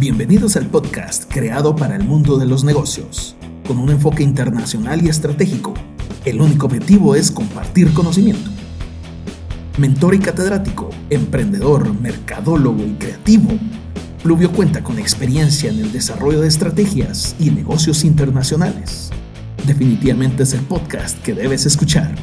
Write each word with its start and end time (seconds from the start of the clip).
Bienvenidos 0.00 0.56
al 0.56 0.64
podcast 0.64 1.30
creado 1.30 1.76
para 1.76 1.94
el 1.94 2.04
mundo 2.04 2.38
de 2.38 2.46
los 2.46 2.64
negocios, 2.64 3.36
con 3.66 3.76
un 3.76 3.90
enfoque 3.90 4.22
internacional 4.22 5.04
y 5.04 5.10
estratégico. 5.10 5.74
El 6.24 6.40
único 6.40 6.64
objetivo 6.64 7.14
es 7.14 7.30
compartir 7.30 7.92
conocimiento. 7.92 8.50
Mentor 9.76 10.14
y 10.14 10.20
catedrático, 10.20 10.88
emprendedor, 11.10 11.92
mercadólogo 12.00 12.82
y 12.82 12.94
creativo, 12.94 13.50
Pluvio 14.22 14.50
cuenta 14.52 14.82
con 14.82 14.98
experiencia 14.98 15.68
en 15.68 15.80
el 15.80 15.92
desarrollo 15.92 16.40
de 16.40 16.48
estrategias 16.48 17.36
y 17.38 17.50
negocios 17.50 18.02
internacionales. 18.02 19.10
Definitivamente 19.66 20.44
es 20.44 20.54
el 20.54 20.60
podcast 20.60 21.22
que 21.22 21.34
debes 21.34 21.66
escuchar. 21.66 22.14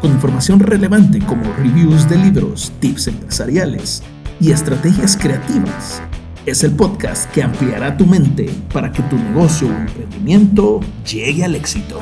Con 0.00 0.12
información 0.12 0.60
relevante 0.60 1.18
como 1.18 1.52
reviews 1.54 2.08
de 2.08 2.16
libros, 2.16 2.70
tips 2.78 3.08
empresariales 3.08 4.04
y 4.40 4.52
estrategias 4.52 5.16
creativas 5.16 6.00
es 6.46 6.64
el 6.64 6.74
podcast 6.74 7.30
que 7.32 7.42
ampliará 7.42 7.96
tu 7.96 8.06
mente 8.06 8.48
para 8.72 8.90
que 8.90 9.02
tu 9.04 9.16
negocio 9.16 9.68
o 9.68 9.72
emprendimiento 9.72 10.80
llegue 11.04 11.44
al 11.44 11.54
éxito. 11.54 12.00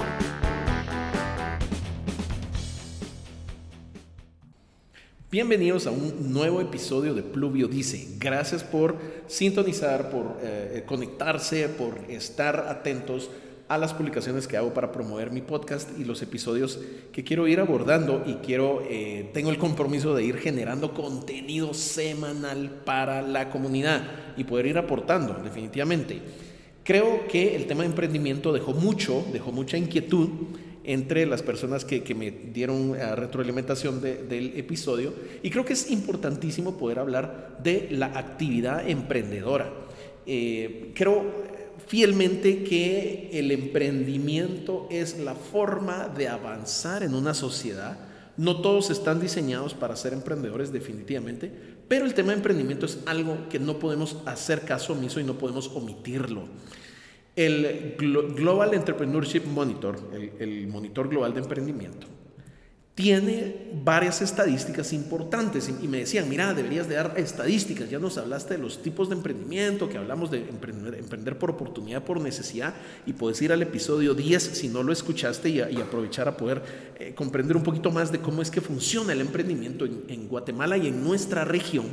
Bienvenidos 5.31 5.87
a 5.87 5.91
un 5.91 6.33
nuevo 6.33 6.61
episodio 6.61 7.15
de 7.15 7.23
Pluvio 7.23 7.67
Dice. 7.67 8.17
Gracias 8.19 8.63
por 8.63 8.97
sintonizar, 9.27 10.09
por 10.09 10.39
eh, 10.41 10.85
conectarse, 10.87 11.69
por 11.69 11.99
estar 12.09 12.67
atentos 12.69 13.31
a 13.69 13.77
las 13.77 13.93
publicaciones 13.93 14.49
que 14.49 14.57
hago 14.57 14.73
para 14.73 14.91
promover 14.91 15.31
mi 15.31 15.43
podcast 15.43 15.91
y 15.99 16.05
los 16.05 16.23
episodios 16.23 16.81
que 17.13 17.23
quiero 17.23 17.47
ir 17.47 17.61
abordando 17.61 18.25
y 18.27 18.35
quiero, 18.37 18.83
eh, 18.89 19.31
tengo 19.35 19.51
el 19.51 19.59
compromiso 19.59 20.15
de 20.15 20.25
ir 20.25 20.39
generando 20.39 20.95
contenido 20.95 21.75
semanal 21.75 22.71
para 22.85 23.21
la 23.21 23.51
comunidad 23.51 24.03
y 24.39 24.45
poder 24.45 24.67
ir 24.67 24.79
aportando 24.79 25.35
definitivamente. 25.45 26.21
Creo 26.83 27.29
que 27.29 27.55
el 27.55 27.67
tema 27.67 27.83
de 27.83 27.91
emprendimiento 27.91 28.55
dejó 28.55 28.73
mucho, 28.73 29.23
dejó 29.33 29.53
mucha 29.53 29.77
inquietud 29.77 30.31
entre 30.83 31.27
las 31.27 31.43
personas 31.43 31.85
que, 31.85 32.15
me 32.15 32.31
dieron 32.31 32.97
eh, 32.97 33.15
retroalimentación 33.15 34.01
del 34.01 34.55
episodio 34.57 35.13
y 35.43 35.51
creo 35.51 35.67
que 35.67 35.75
es 35.75 35.91
importantísimo 35.91 36.79
poder 36.79 36.99
hablar 36.99 37.59
de 37.63 37.89
la 37.91 38.07
actividad 38.07 38.89
emprendedora. 38.89 39.71
Eh, 40.25 40.93
creo 40.95 41.58
fielmente 41.89 42.65
que 42.65 43.31
el 43.33 43.51
emprendimiento 43.51 44.87
es 44.91 45.19
la 45.19 45.35
forma 45.35 46.09
de 46.09 46.29
avanzar 46.29 47.03
en 47.03 47.15
una 47.15 47.33
sociedad. 47.33 47.99
No 48.37 48.61
todos 48.61 48.91
están 48.91 49.21
diseñados 49.21 49.75
para 49.75 49.97
ser 49.97 50.13
emprendedores 50.13 50.71
definitivamente, 50.71 51.51
pero 51.89 52.05
el 52.05 52.15
tema 52.15 52.29
de 52.29 52.37
emprendimiento 52.37 52.87
es 52.87 52.99
algo 53.07 53.49
que 53.49 53.59
no 53.59 53.79
podemos 53.79 54.19
hacer 54.27 54.61
caso 54.61 54.93
omiso 54.93 55.19
y 55.19 55.25
no 55.25 55.39
podemos 55.39 55.69
omitirlo. 55.69 56.45
El 57.35 57.97
Global 57.97 58.75
Entrepreneurship 58.75 59.45
Monitor, 59.47 59.99
el, 60.13 60.33
el 60.41 60.69
monitor 60.69 61.09
global 61.09 61.33
de 61.33 61.41
emprendimiento, 61.41 62.07
tiene 62.99 63.55
varias 63.85 64.23
estadísticas 64.23 64.93
importantes 64.93 65.69
y 65.69 65.87
me 65.87 65.99
decían, 65.99 66.29
mira, 66.29 66.53
deberías 66.53 66.89
de 66.89 66.97
dar 66.97 67.15
estadísticas, 67.17 67.89
ya 67.89 68.01
nos 68.01 68.19
hablaste 68.19 68.55
de 68.57 68.61
los 68.61 68.83
tipos 68.83 69.09
de 69.09 69.15
emprendimiento, 69.15 69.89
que 69.89 69.99
hablamos 69.99 70.33
de 70.33 70.49
emprender, 70.49 71.39
por 71.39 71.51
oportunidad, 71.51 72.03
por 72.03 72.21
necesidad, 72.21 72.75
y 73.07 73.13
puedes 73.13 73.41
ir 73.41 73.53
al 73.53 73.63
episodio 73.63 74.15
10 74.15 74.43
si 74.43 74.67
no 74.67 74.83
lo 74.83 74.93
escuchaste 74.93 75.49
y, 75.49 75.61
aprovechar 75.61 76.27
a 76.27 76.37
poder 76.37 76.61
eh, 76.99 77.15
comprender 77.15 77.57
un 77.57 77.63
poquito 77.63 77.93
más 77.93 78.11
de 78.11 78.19
cómo 78.19 78.43
es 78.43 78.51
que 78.51 78.61
funciona 78.61 79.13
el 79.13 79.21
emprendimiento 79.21 79.85
en 79.85 80.27
Guatemala 80.27 80.77
y 80.77 80.89
en 80.89 81.05
nuestra 81.05 81.45
región. 81.45 81.87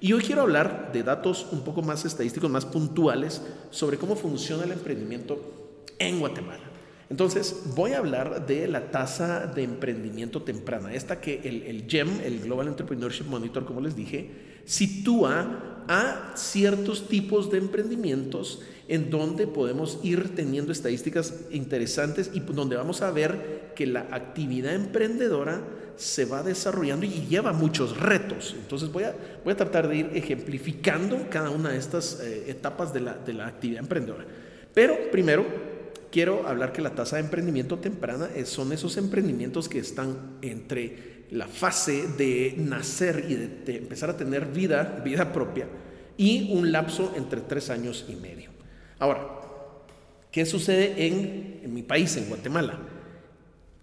Y 0.00 0.12
hoy 0.12 0.24
quiero 0.24 0.42
hablar 0.42 0.90
de 0.92 1.04
datos 1.04 1.46
un 1.52 1.62
poco 1.62 1.82
más 1.82 2.04
estadísticos, 2.04 2.50
más 2.50 2.66
puntuales, 2.66 3.42
sobre 3.70 3.96
cómo 3.96 4.16
funciona 4.16 4.64
el 4.64 4.72
emprendimiento 4.72 5.84
en 6.00 6.18
Guatemala. 6.18 6.71
Entonces, 7.12 7.64
voy 7.76 7.92
a 7.92 7.98
hablar 7.98 8.46
de 8.46 8.66
la 8.66 8.90
tasa 8.90 9.46
de 9.46 9.64
emprendimiento 9.64 10.40
temprana, 10.44 10.94
esta 10.94 11.20
que 11.20 11.42
el, 11.44 11.84
GEM, 11.86 12.08
el 12.24 12.40
Global 12.40 12.68
Entrepreneurship 12.68 13.26
Monitor, 13.26 13.66
como 13.66 13.82
les 13.82 13.94
dije, 13.94 14.30
sitúa 14.64 15.84
a 15.88 16.32
ciertos 16.36 17.08
tipos 17.08 17.50
de 17.50 17.58
emprendimientos 17.58 18.62
en 18.88 19.10
donde 19.10 19.46
podemos 19.46 20.00
ir 20.02 20.34
teniendo 20.34 20.72
estadísticas 20.72 21.34
interesantes 21.50 22.30
y 22.32 22.40
donde 22.40 22.76
vamos 22.76 23.02
a 23.02 23.10
ver 23.10 23.72
que 23.76 23.86
la 23.86 24.06
actividad 24.10 24.74
emprendedora 24.74 25.62
se 25.96 26.24
va 26.24 26.42
desarrollando 26.42 27.04
y 27.04 27.26
lleva 27.28 27.52
muchos 27.52 28.00
retos. 28.00 28.56
Entonces 28.58 28.90
voy 28.90 29.04
a, 29.04 29.14
voy 29.44 29.52
a 29.52 29.56
tratar 29.58 29.86
de 29.86 29.96
ir 29.96 30.10
ejemplificando 30.14 31.26
cada 31.28 31.50
una 31.50 31.72
de 31.72 31.78
estas 31.78 32.20
eh, 32.22 32.44
etapas 32.48 32.90
de 32.94 33.00
la, 33.00 33.18
de 33.18 33.34
la 33.34 33.48
actividad 33.48 33.82
emprendedora. 33.82 34.24
Pero 34.72 35.10
primero 35.10 35.71
quiero 36.12 36.46
hablar 36.46 36.72
que 36.72 36.82
la 36.82 36.94
tasa 36.94 37.16
de 37.16 37.22
emprendimiento 37.22 37.78
temprana 37.78 38.28
son 38.44 38.72
esos 38.72 38.96
emprendimientos 38.98 39.68
que 39.68 39.78
están 39.78 40.36
entre 40.42 41.24
la 41.30 41.48
fase 41.48 42.06
de 42.18 42.54
nacer 42.58 43.24
y 43.26 43.34
de, 43.34 43.76
empezar 43.78 44.10
a 44.10 44.16
tener 44.16 44.46
vida, 44.46 45.00
vida 45.02 45.32
propia, 45.32 45.66
y 46.18 46.52
un 46.52 46.70
lapso 46.70 47.14
entre 47.16 47.40
tres 47.40 47.70
años 47.70 48.04
y 48.08 48.14
medio. 48.14 48.50
Ahora, 48.98 49.26
¿qué 50.30 50.44
sucede 50.44 51.06
en, 51.06 51.60
en 51.64 51.74
mi 51.74 51.82
país, 51.82 52.14
en 52.18 52.28
Guatemala? 52.28 52.78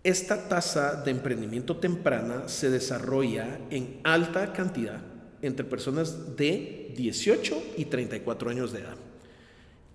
Esta 0.03 0.47
tasa 0.47 1.01
de 1.03 1.11
emprendimiento 1.11 1.77
temprana 1.77 2.47
se 2.47 2.69
desarrolla 2.69 3.59
en 3.71 3.99
alta 4.03 4.53
cantidad 4.53 5.01
entre 5.41 5.65
personas 5.65 6.37
de 6.37 6.93
18 6.95 7.73
y 7.77 7.85
34 7.85 8.49
años 8.51 8.71
de 8.71 8.81
edad 8.81 9.08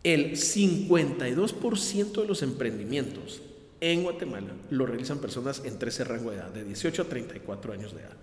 el 0.04 0.32
52% 0.32 2.20
de 2.20 2.26
los 2.26 2.42
emprendimientos 2.42 3.40
en 3.80 4.02
Guatemala 4.02 4.52
lo 4.70 4.84
realizan 4.86 5.18
personas 5.18 5.62
entre 5.64 5.88
ese 5.88 6.04
rango 6.04 6.30
de 6.30 6.36
edad, 6.36 6.50
de 6.50 6.64
18 6.64 7.02
a 7.02 7.04
34 7.06 7.72
años 7.72 7.94
de 7.94 8.02
edad. 8.02 8.16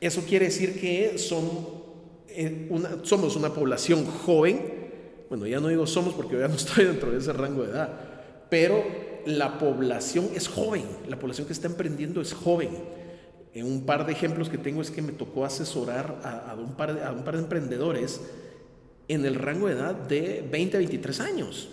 Eso 0.00 0.22
quiere 0.28 0.46
decir 0.46 0.80
que 0.80 1.14
eh, 2.28 2.68
somos 3.02 3.36
una 3.36 3.54
población 3.54 4.04
joven, 4.04 4.60
bueno, 5.28 5.46
ya 5.46 5.60
no 5.60 5.68
digo 5.68 5.86
somos 5.86 6.14
porque 6.14 6.36
ya 6.36 6.48
no 6.48 6.54
estoy 6.56 6.84
dentro 6.86 7.12
de 7.12 7.18
ese 7.18 7.32
rango 7.32 7.62
de 7.62 7.70
edad, 7.70 7.90
pero 8.50 8.84
la 9.24 9.58
población 9.58 10.30
es 10.34 10.48
joven, 10.48 10.84
la 11.08 11.18
población 11.18 11.46
que 11.46 11.52
está 11.52 11.68
emprendiendo 11.68 12.20
es 12.20 12.32
joven. 12.32 12.70
En 13.52 13.66
un 13.66 13.84
par 13.84 14.06
de 14.06 14.12
ejemplos 14.12 14.48
que 14.48 14.58
tengo 14.58 14.80
es 14.80 14.92
que 14.92 15.02
me 15.02 15.12
tocó 15.12 15.44
asesorar 15.44 16.20
a 16.22 16.54
un 16.54 16.74
par 16.76 16.94
de 16.94 17.38
emprendedores 17.38 18.20
en 19.10 19.24
el 19.26 19.34
rango 19.34 19.66
de 19.66 19.74
edad 19.74 19.94
de 19.94 20.46
20 20.48 20.76
a 20.76 20.78
23 20.78 21.20
años 21.20 21.68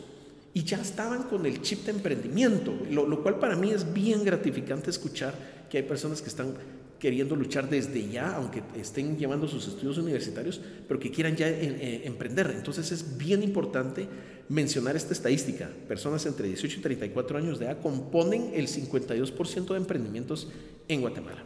y 0.56 0.64
ya 0.64 0.81
estaban 0.81 1.24
con 1.24 1.46
el 1.46 1.62
chip 1.62 1.86
de 1.86 1.92
emprendimiento, 1.92 2.74
lo, 2.90 3.22
cual 3.22 3.38
para 3.38 3.56
mí 3.56 3.70
es 3.70 3.94
bien 3.94 4.24
gratificante 4.24 4.90
escuchar 4.90 5.36
que 5.70 5.78
hay 5.78 5.84
personas 5.84 6.20
que 6.20 6.30
están 6.30 6.56
queriendo 6.98 7.36
luchar 7.36 7.70
desde 7.70 8.09
ya, 8.09 8.31
aunque 8.31 8.64
estén 8.75 9.20
llevando 9.20 9.48
sus 9.48 9.68
estudios 9.68 10.00
universitarios, 10.00 10.59
pero 10.88 11.00
que 11.00 11.12
quieran 11.12 11.36
ya 11.36 11.48
eh, 11.48 11.59
eh, 11.62 12.02
emprender. 12.06 12.52
Entonces 12.56 12.92
es 12.92 13.20
bien 13.20 13.44
importante 13.44 14.08
mencionar 14.50 14.96
esta 14.96 15.14
estadística. 15.14 15.69
Personas 15.88 16.25
entre 16.25 16.48
18 16.48 16.80
y 16.80 16.81
34 16.81 17.38
años 17.38 17.59
de 17.59 17.66
edad 17.66 17.80
componen 17.80 18.50
el 18.56 18.68
52% 18.68 19.68
de 19.68 19.78
emprendimientos 19.78 20.48
en 20.88 21.02
Guatemala. 21.02 21.44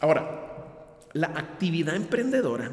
Ahora, 0.00 0.96
la 1.12 1.28
actividad 1.28 1.94
emprendedora 1.94 2.72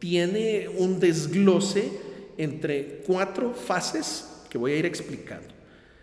tiene 0.00 0.68
un 0.68 0.98
desglose 0.98 1.92
entre 2.36 3.02
cuatro 3.06 3.54
fases 3.54 4.26
que 4.48 4.58
voy 4.58 4.72
a 4.72 4.76
ir 4.76 4.86
explicando. 4.86 5.54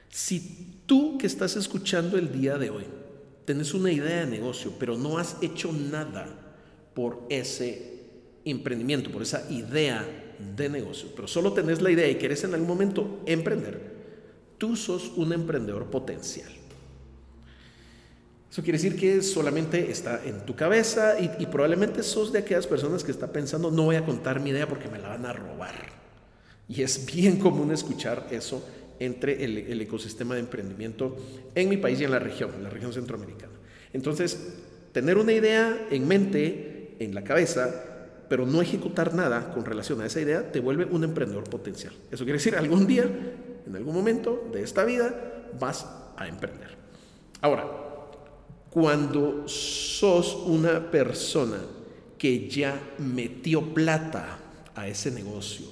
Si 0.10 0.80
tú 0.86 1.18
que 1.18 1.28
estás 1.28 1.58
escuchando 1.58 2.18
el 2.18 2.32
día 2.32 2.58
de 2.58 2.70
hoy 2.70 2.86
tienes 3.44 3.74
una 3.74 3.92
idea 3.92 4.26
de 4.26 4.28
negocio, 4.28 4.74
pero 4.80 4.98
no 4.98 5.18
has 5.18 5.38
hecho 5.42 5.74
nada 5.74 6.28
por 6.94 7.24
ese 7.30 7.98
emprendimiento, 8.46 9.12
por 9.12 9.24
esa 9.24 9.50
idea 9.52 10.08
de 10.56 10.70
negocio, 10.70 11.10
pero 11.16 11.28
solo 11.28 11.54
tenés 11.54 11.82
la 11.82 11.92
idea 11.92 12.10
y 12.10 12.16
quieres 12.16 12.44
en 12.44 12.54
algún 12.54 12.68
momento 12.68 13.22
emprender, 13.26 13.96
tú 14.58 14.76
sos 14.76 15.12
un 15.16 15.34
emprendedor 15.34 15.90
potencial. 15.90 16.50
Eso 18.52 18.64
quiere 18.64 18.78
decir 18.78 18.96
que 18.96 19.22
solamente 19.22 19.92
está 19.92 20.22
en 20.24 20.46
tu 20.46 20.56
cabeza 20.56 21.20
y, 21.20 21.46
probablemente 21.48 22.02
sos 22.02 22.32
de 22.32 22.40
aquellas 22.40 22.66
personas 22.66 23.04
que 23.04 23.12
está 23.12 23.32
pensando, 23.32 23.72
no 23.72 23.84
voy 23.84 23.98
a 23.98 24.06
contar 24.06 24.40
mi 24.40 24.52
idea 24.52 24.68
porque 24.68 24.88
me 24.88 25.00
la 25.00 25.10
van 25.10 25.26
a 25.26 25.34
robar. 25.34 25.76
Y 26.70 26.82
es 26.82 27.06
bien 27.14 27.38
común 27.38 27.72
escuchar 27.72 28.28
eso 28.32 28.64
entre 29.00 29.44
el, 29.44 29.82
ecosistema 29.82 30.34
de 30.34 30.40
emprendimiento 30.40 31.18
en 31.54 31.70
mi 31.70 31.78
país 31.78 32.00
y 32.00 32.06
en 32.06 32.12
la 32.12 32.20
región, 32.20 32.52
en 32.56 32.64
la 32.64 32.70
región 32.70 32.94
centroamericana. 32.94 33.54
Entonces, 33.94 34.56
tener 34.92 35.18
una 35.18 35.34
idea 35.34 35.88
en 35.92 36.08
mente, 36.08 36.96
en 37.00 37.14
la 37.14 37.24
cabeza, 37.24 37.84
pero 38.30 38.46
no 38.46 38.62
ejecutar 38.62 39.14
nada 39.14 39.54
con 39.54 39.66
relación 39.66 40.02
a 40.02 40.06
esa 40.06 40.20
idea, 40.20 40.52
te 40.52 40.60
vuelve 40.60 40.86
un 40.86 41.04
emprendedor 41.04 41.44
potencial. 41.44 41.94
Eso 42.12 42.24
quiere 42.24 42.40
decir, 42.40 42.56
algún 42.56 42.88
día, 42.88 43.06
en 43.66 43.76
algún 43.76 43.94
momento 43.94 44.50
de 44.52 44.64
esta 44.64 44.84
vida, 44.84 45.14
vas 45.60 45.86
a 46.18 46.28
emprender. 46.28 46.76
Ahora, 47.42 47.87
cuando 48.80 49.48
sos 49.48 50.38
una 50.46 50.92
persona 50.92 51.58
que 52.16 52.48
ya 52.48 52.80
metió 53.00 53.74
plata 53.74 54.38
a 54.76 54.88
ese 54.88 55.10
negocio, 55.10 55.66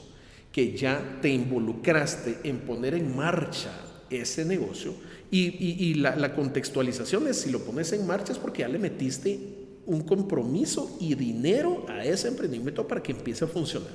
que 0.51 0.75
ya 0.75 1.19
te 1.21 1.29
involucraste 1.29 2.39
en 2.45 2.61
poner 2.61 2.95
en 2.95 3.15
marcha 3.15 3.69
ese 4.09 4.43
negocio 4.43 4.95
y, 5.29 5.93
la, 5.93 6.15
la, 6.15 6.33
contextualización 6.33 7.27
es 7.27 7.41
si 7.41 7.51
lo 7.51 7.59
pones 7.59 7.93
en 7.93 8.07
marcha 8.07 8.33
es 8.33 8.39
porque 8.39 8.63
ya 8.63 8.67
le 8.67 8.79
metiste 8.79 9.39
un 9.85 10.01
compromiso 10.01 10.97
y 10.99 11.13
dinero 11.13 11.85
a 11.87 12.03
ese 12.03 12.29
emprendimiento 12.29 12.87
para 12.87 13.03
que 13.03 13.11
empiece 13.11 13.45
a 13.45 13.47
funcionar. 13.47 13.93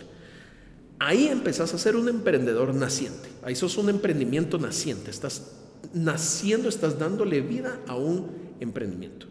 Ahí 1.00 1.26
empezás 1.26 1.74
a 1.74 1.78
ser 1.78 1.96
un 1.96 2.08
emprendedor 2.08 2.72
naciente, 2.76 3.28
ahí 3.42 3.56
sos 3.56 3.76
un 3.76 3.88
emprendimiento 3.88 4.56
naciente, 4.56 5.10
estás 5.10 5.50
naciendo, 5.92 6.68
estás 6.68 6.96
dándole 6.96 7.40
vida 7.40 7.80
a 7.88 7.96
un 7.96 8.49
emprendimiento. 8.60 9.26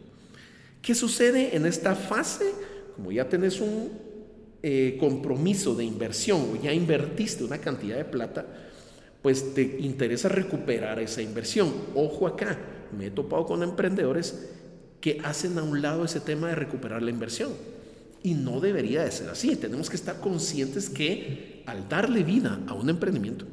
¿Qué 0.81 0.96
sucede 0.96 1.56
en 1.56 1.66
esta 1.66 1.96
fase? 1.96 2.52
Como 2.96 3.12
ya 3.12 3.28
tenés 3.30 3.62
un 3.62 3.92
eh, 4.62 4.98
compromiso 5.00 5.76
de 5.76 5.86
inversión 5.86 6.42
o 6.52 6.62
ya 6.62 6.74
invertiste 6.74 7.44
una 7.44 7.60
cantidad 7.60 7.98
de 7.98 8.06
plata, 8.06 8.46
pues 9.22 9.54
te 9.54 9.78
interesa 9.80 10.30
recuperar 10.30 11.00
esa 11.00 11.22
inversión. 11.22 11.72
Ojo 11.96 12.28
acá, 12.28 12.58
me 12.98 13.08
he 13.08 13.12
topado 13.12 13.46
con 13.46 13.64
emprendedores 13.64 14.50
que 15.02 15.22
hacen 15.24 15.58
a 15.58 15.64
un 15.64 15.81
lado 15.81 16.06
ese 16.06 16.20
tema 16.20 16.50
de 16.50 16.56
recuperar 16.56 17.02
la 17.02 17.10
inversión. 17.10 17.52
Y 18.22 18.34
no 18.34 18.60
debería 18.60 19.04
de 19.04 19.12
ser 19.12 19.30
así. 19.30 19.56
Tenemos 19.56 19.90
que 19.90 19.96
estar 19.96 20.20
conscientes 20.20 20.90
que 20.90 21.64
al 21.66 21.88
darle 21.88 22.24
vida 22.24 22.60
a 22.68 22.74
un 22.74 22.90
emprendimiento, 22.90 23.46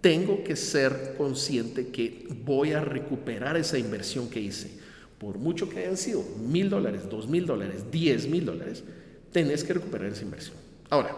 tengo 0.00 0.42
que 0.42 0.56
ser 0.56 1.14
consciente 1.16 1.88
que 1.88 2.26
voy 2.44 2.72
a 2.72 2.80
recuperar 2.80 3.56
esa 3.56 3.78
inversión 3.78 4.28
que 4.28 4.40
hice. 4.40 4.82
Por 5.22 5.38
mucho 5.38 5.68
que 5.68 5.78
hayan 5.78 5.96
sido 5.96 6.24
mil 6.36 6.68
dólares, 6.68 7.08
dos 7.08 7.28
mil 7.28 7.46
dólares, 7.46 7.84
diez 7.92 8.26
mil 8.26 8.44
dólares, 8.44 8.82
tenés 9.30 9.62
que 9.62 9.72
recuperar 9.72 10.08
esa 10.08 10.22
inversión. 10.22 10.56
Ahora, 10.90 11.16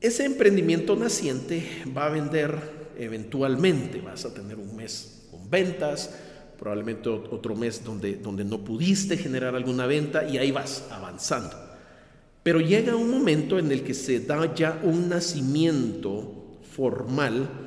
ese 0.00 0.24
emprendimiento 0.24 0.94
naciente 0.94 1.66
va 1.86 2.06
a 2.06 2.10
vender 2.10 2.56
eventualmente, 2.96 4.00
vas 4.00 4.24
a 4.24 4.32
tener 4.32 4.58
un 4.58 4.76
mes 4.76 5.26
con 5.28 5.50
ventas, 5.50 6.14
probablemente 6.56 7.08
otro 7.08 7.56
mes 7.56 7.82
donde, 7.82 8.14
donde 8.14 8.44
no 8.44 8.62
pudiste 8.62 9.16
generar 9.16 9.56
alguna 9.56 9.86
venta 9.86 10.28
y 10.28 10.38
ahí 10.38 10.52
vas 10.52 10.86
avanzando. 10.92 11.56
Pero 12.44 12.60
llega 12.60 12.94
un 12.94 13.10
momento 13.10 13.58
en 13.58 13.72
el 13.72 13.82
que 13.82 13.92
se 13.92 14.20
da 14.20 14.54
ya 14.54 14.80
un 14.84 15.08
nacimiento 15.08 16.60
formal 16.70 17.63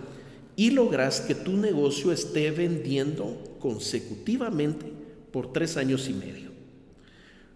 y 0.58 0.72
logras 0.72 1.22
que 1.22 1.36
tu 1.36 1.56
negocio 1.56 2.12
esté 2.12 2.52
vendiendo 2.52 3.56
consecutivamente 3.60 4.92
por 5.32 5.54
tres 5.54 5.78
años 5.78 6.10
y 6.10 6.14
medio. 6.14 6.50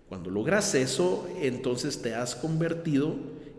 Cuando 0.08 0.30
logras 0.30 0.76
eso, 0.76 1.28
entonces 1.42 2.02
te 2.02 2.14
has 2.14 2.36
convertido 2.36 3.16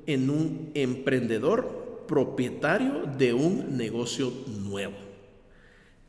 en 0.06 0.30
un 0.30 0.70
emprendedor 0.74 2.04
propietario 2.06 3.04
de 3.18 3.34
un 3.34 3.76
negocio 3.76 4.32
nuevo. 4.62 4.94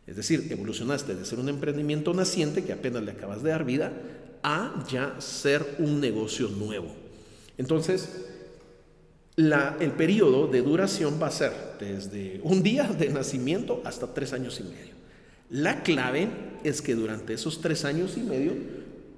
Es 0.05 0.15
decir, 0.15 0.47
evolucionaste 0.51 1.15
de 1.15 1.25
ser 1.25 1.39
un 1.39 1.49
emprendimiento 1.49 2.13
naciente 2.13 2.63
que 2.63 2.73
apenas 2.73 3.03
le 3.03 3.11
acabas 3.11 3.41
de 3.41 3.49
dar 3.49 3.65
vida 3.65 3.93
a 4.43 4.85
ya 4.91 5.19
ser 5.19 5.77
un 5.79 5.99
negocio 5.99 6.49
nuevo. 6.49 6.93
Entonces, 7.57 8.27
el 9.35 9.91
periodo 9.91 10.47
de 10.47 10.61
duración 10.61 11.19
va 11.21 11.27
a 11.27 11.31
ser 11.31 11.51
desde 11.79 12.39
un 12.43 12.61
día 12.61 12.83
de 12.83 13.09
nacimiento 13.09 13.81
hasta 13.83 14.13
tres 14.13 14.33
años 14.33 14.59
y 14.59 14.63
medio. 14.63 14.93
La 15.49 15.83
clave 15.83 16.29
es 16.63 16.81
que 16.81 16.95
durante 16.95 17.33
esos 17.33 17.61
tres 17.61 17.85
años 17.85 18.15
y 18.17 18.21
medio 18.21 18.53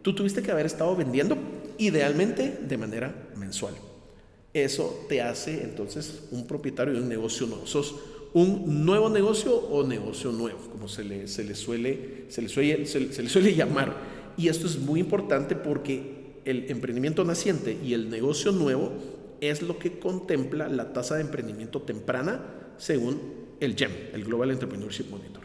tú 0.02 0.16
tuviste 0.16 0.42
que 0.42 0.52
haber 0.52 0.66
estado 0.66 0.96
vendiendo 0.96 1.38
idealmente 1.78 2.60
de 2.68 2.78
manera 2.78 3.14
mensual. 3.36 3.74
Eso 4.54 5.06
te 5.10 5.22
hace 5.22 5.64
entonces 5.64 6.24
un 6.32 6.48
propietario 6.48 6.94
de 6.94 7.02
un 7.02 7.10
negocio 7.10 7.46
nuevo. 7.46 7.68
Sos 7.68 7.96
un 8.34 8.86
nuevo 8.86 9.10
negocio 9.10 9.56
o 9.56 9.86
negocio 9.86 10.32
nuevo, 10.32 10.60
como 10.72 10.88
se 10.88 11.04
le, 11.04 11.28
se 11.28 11.44
le, 11.44 11.56
suele, 11.56 12.26
se 12.30 12.42
le, 12.42 12.50
suele, 12.50 12.86
se 12.86 13.00
le 13.00 13.30
suele 13.30 13.54
llamar. 13.54 13.96
Y 14.38 14.48
esto 14.48 14.68
es 14.68 14.78
muy 14.78 15.00
importante 15.00 15.56
porque 15.56 16.40
el 16.46 16.70
emprendimiento 16.70 17.24
naciente 17.24 17.78
y 17.84 17.94
el 17.94 18.10
negocio 18.10 18.52
nuevo 18.52 18.92
es 19.42 19.62
lo 19.62 19.80
que 19.80 20.00
contempla 20.00 20.68
la 20.68 20.94
tasa 20.94 21.16
de 21.16 21.22
emprendimiento 21.22 21.82
temprana 21.82 22.42
según 22.78 23.46
el 23.60 23.76
GEM, 23.76 23.92
el 24.14 24.24
Global 24.26 24.52
Entrepreneurship 24.52 25.10
Monitor. 25.10 25.44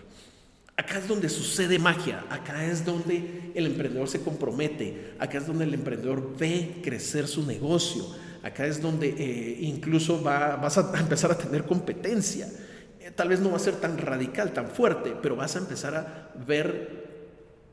Acá 0.77 0.99
es 0.99 1.09
donde 1.09 1.29
sucede 1.29 1.79
magia, 1.79 2.25
acá 2.31 2.65
es 2.65 2.85
donde 2.87 3.53
el 3.55 3.67
emprendedor 3.67 4.09
se 4.09 4.23
compromete, 4.23 5.15
acá 5.19 5.39
es 5.39 5.47
donde 5.47 5.65
el 5.65 5.75
emprendedor 5.75 6.37
ve 6.39 6.81
crecer 6.83 7.29
su 7.29 7.45
negocio, 7.45 8.07
acá 8.43 8.67
es 8.67 8.81
donde 8.81 9.09
eh, 9.11 9.59
incluso 9.61 10.23
va, 10.23 10.57
vas 10.57 10.79
a 10.79 10.91
empezar 10.99 11.33
a 11.33 11.37
tener 11.37 11.65
competencia. 11.65 12.49
Eh, 12.99 13.11
tal 13.15 13.29
vez 13.29 13.41
no 13.41 13.51
va 13.51 13.57
a 13.57 13.61
ser 13.61 13.75
tan 13.75 13.99
radical, 13.99 14.53
tan 14.53 14.69
fuerte, 14.69 15.15
pero 15.21 15.37
vas 15.37 15.55
a 15.55 15.59
empezar 15.59 15.95
a 15.95 16.33
ver 16.47 17.11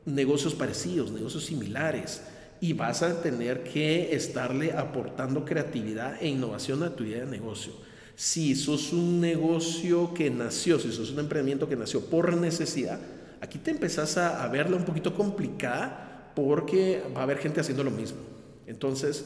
negocios 0.04 0.54
parecidos, 0.54 1.10
negocios 1.10 1.44
similares, 1.44 2.22
y 2.60 2.72
vas 2.72 3.02
a 3.02 3.22
tener 3.22 3.62
que 3.62 4.14
estarle 4.14 4.72
aportando 4.72 5.44
creatividad 5.44 6.20
e 6.20 6.28
innovación 6.28 6.82
a 6.82 6.94
tu 6.94 7.04
idea 7.04 7.24
de 7.24 7.30
negocio. 7.30 7.72
Si 8.16 8.56
sos 8.56 8.92
un 8.92 9.20
negocio 9.20 10.12
que 10.12 10.28
nació, 10.28 10.80
si 10.80 10.90
sos 10.90 11.12
un 11.12 11.20
emprendimiento 11.20 11.68
que 11.68 11.76
nació 11.76 12.04
por 12.06 12.36
necesidad, 12.36 12.98
aquí 13.40 13.58
te 13.58 13.70
empezás 13.70 14.16
a, 14.18 14.46
verla 14.48 14.76
un 14.76 14.84
poquito 14.84 15.14
complicada 15.14 16.32
porque 16.34 17.02
va 17.16 17.20
a 17.20 17.22
haber 17.24 17.38
gente 17.38 17.60
haciendo 17.60 17.84
lo 17.84 17.92
mismo. 17.92 18.18
Entonces, 18.66 19.24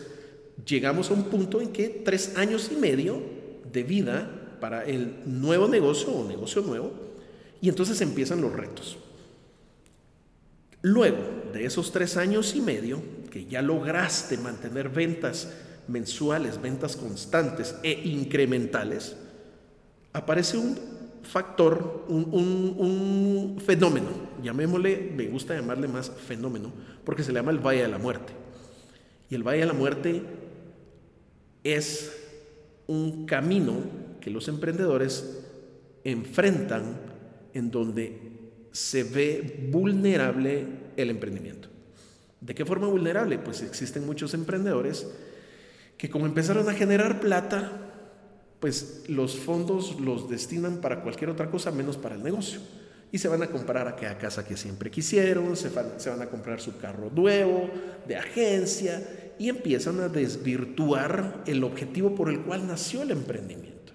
llegamos 0.67 1.11
a 1.11 1.14
un 1.14 1.25
punto 1.25 1.61
en 1.61 1.73
que 1.73 1.88
tres 1.88 2.37
años 2.37 2.70
y 2.70 2.76
medio 2.76 3.23
de 3.73 3.82
vida 3.82 4.56
para 4.61 4.85
el 4.85 5.17
nuevo 5.25 5.69
negocio 5.69 6.12
o 6.12 6.28
negocio 6.28 6.62
nuevo, 6.62 6.93
y 7.61 7.69
entonces 7.69 8.00
empiezan 8.00 8.40
los 8.40 8.52
retos. 8.52 8.99
Luego 10.82 11.19
de 11.52 11.64
esos 11.64 11.93
tres 11.93 12.17
años 12.17 12.55
y 12.55 12.61
medio, 12.61 13.00
que 13.32 13.46
ya 13.46 13.62
lograste 13.62 14.37
mantener 14.37 14.90
ventas 14.90 15.50
mensuales, 15.88 16.61
ventas 16.61 16.96
constantes 16.96 17.75
e 17.82 17.90
incrementales, 18.05 19.17
aparece 20.12 20.59
un 20.59 20.78
factor, 21.23 22.04
un, 22.09 23.56
fenómeno, 23.64 24.09
llamémosle, 24.42 25.12
me 25.16 25.28
gusta 25.28 25.54
llamarle 25.54 25.88
más 25.88 26.11
fenómeno, 26.11 26.71
porque 27.06 27.23
se 27.23 27.33
le 27.33 27.38
llama 27.38 27.52
el 27.52 27.59
Valle 27.59 27.80
de 27.80 27.88
la 27.88 27.97
Muerte. 27.97 28.35
Y 29.30 29.35
el 29.35 29.42
Valle 29.42 29.61
de 29.61 29.66
la 29.66 29.73
Muerte 29.73 30.23
es 31.64 32.12
un 32.87 33.25
camino 33.25 33.76
que 34.21 34.28
los 34.28 34.47
emprendedores 34.49 35.40
enfrentan 36.04 37.00
en 37.54 37.71
donde 37.71 38.18
se 38.73 39.04
ve 39.04 39.68
vulnerable 39.71 40.66
el 40.99 41.09
emprendimiento. 41.09 41.72
¿De 42.42 42.54
qué 42.54 42.64
forma 42.64 42.88
vulnerable? 42.88 43.38
Pues 43.38 43.62
existen 43.62 44.04
muchos 44.04 44.34
emprendedores 44.34 45.06
que 45.96 46.11
como 46.11 46.26
empezaron 46.26 46.68
a 46.68 46.75
generar 46.75 47.20
plata, 47.20 47.70
pues 48.58 49.04
los 49.06 49.37
fondos 49.37 50.00
los 50.00 50.28
destinan 50.28 50.80
para 50.80 51.02
cualquier 51.02 51.30
otra 51.30 51.50
cosa 51.50 51.70
menos 51.70 51.96
para 51.96 52.16
el 52.16 52.22
negocio. 52.22 52.61
Y 53.12 53.18
se 53.18 53.28
van 53.28 53.42
a 53.42 53.46
comprar 53.46 53.87
aquella 53.87 54.18
casa 54.18 54.44
que 54.44 54.56
siempre 54.56 54.90
quisieron, 54.90 55.56
se 55.56 55.68
van, 55.68 55.92
se 55.99 56.11
van 56.11 56.22
a 56.22 56.30
comprar 56.30 56.61
su 56.61 56.78
carro 56.78 57.11
nuevo, 57.14 57.70
de 58.08 58.16
agencia, 58.16 59.34
y 59.38 59.49
empiezan 59.49 60.00
a 60.00 60.08
desvirtuar 60.08 61.44
el 61.46 61.62
objetivo 61.62 62.14
por 62.14 62.28
el 62.28 62.40
cual 62.40 62.66
nació 62.66 63.02
el 63.02 63.12
emprendimiento. 63.12 63.92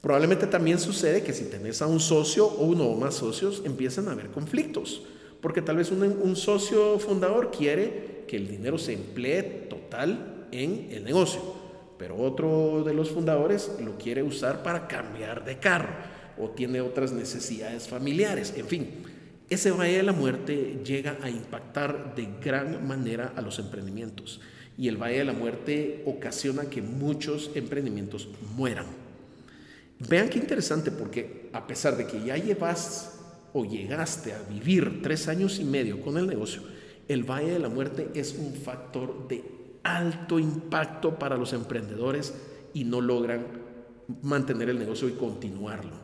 Probablemente 0.00 0.46
también 0.46 0.80
sucede 0.80 1.22
que 1.22 1.32
si 1.32 1.44
tenés 1.44 1.82
a 1.82 1.86
un 1.86 2.00
socio 2.00 2.46
o 2.46 2.64
uno 2.64 2.84
o 2.84 2.98
más 2.98 3.14
socios, 3.14 3.62
empiezan 3.64 4.08
a 4.08 4.12
haber 4.12 4.30
conflictos, 4.30 5.02
porque 5.46 5.62
tal 5.62 5.76
vez 5.76 5.92
un, 5.92 6.34
socio 6.34 6.98
fundador 6.98 7.52
quiere 7.52 8.24
que 8.26 8.36
el 8.36 8.48
dinero 8.48 8.78
se 8.78 8.94
emplee 8.94 9.44
total 9.70 10.48
en 10.50 10.88
el 10.90 11.04
negocio, 11.04 11.40
pero 11.96 12.16
otro 12.16 12.82
de 12.82 12.92
los 12.92 13.12
fundadores 13.12 13.70
lo 13.80 13.96
quiere 13.96 14.24
usar 14.24 14.64
para 14.64 14.88
cambiar 14.88 15.44
de 15.44 15.58
carro 15.58 15.90
o 16.36 16.50
tiene 16.50 16.80
otras 16.80 17.12
necesidades 17.12 17.86
familiares, 17.86 18.54
en 18.56 18.66
fin. 18.66 18.90
Ese 19.48 19.70
valle 19.70 19.98
de 19.98 20.02
la 20.02 20.12
muerte 20.12 20.80
llega 20.84 21.16
a 21.22 21.30
impactar 21.30 22.16
de 22.16 22.26
gran 22.42 22.84
manera 22.84 23.32
a 23.36 23.40
los 23.40 23.60
emprendimientos 23.60 24.40
y 24.76 24.88
el 24.88 24.96
valle 24.96 25.18
de 25.18 25.26
la 25.26 25.32
muerte 25.32 26.02
ocasiona 26.06 26.64
que 26.64 26.82
muchos 26.82 27.52
emprendimientos 27.54 28.28
mueran. 28.56 28.86
Vean 30.00 30.28
qué 30.28 30.40
interesante 30.40 30.90
porque 30.90 31.50
a 31.52 31.68
pesar 31.68 31.96
de 31.96 32.04
que 32.04 32.24
ya 32.24 32.36
llevas 32.36 33.15
o 33.56 33.64
llegaste 33.64 34.34
a 34.34 34.42
vivir 34.42 35.00
tres 35.02 35.28
años 35.28 35.58
y 35.58 35.64
medio 35.64 36.02
con 36.02 36.18
el 36.18 36.26
negocio, 36.26 36.60
el 37.08 37.24
Valle 37.24 37.52
de 37.52 37.58
la 37.58 37.70
Muerte 37.70 38.10
es 38.14 38.34
un 38.34 38.52
factor 38.52 39.26
de 39.28 39.42
alto 39.82 40.38
impacto 40.38 41.18
para 41.18 41.38
los 41.38 41.54
emprendedores 41.54 42.34
y 42.74 42.84
no 42.84 43.00
logran 43.00 43.46
mantener 44.20 44.68
el 44.68 44.78
negocio 44.78 45.08
y 45.08 45.12
continuarlo. 45.12 45.96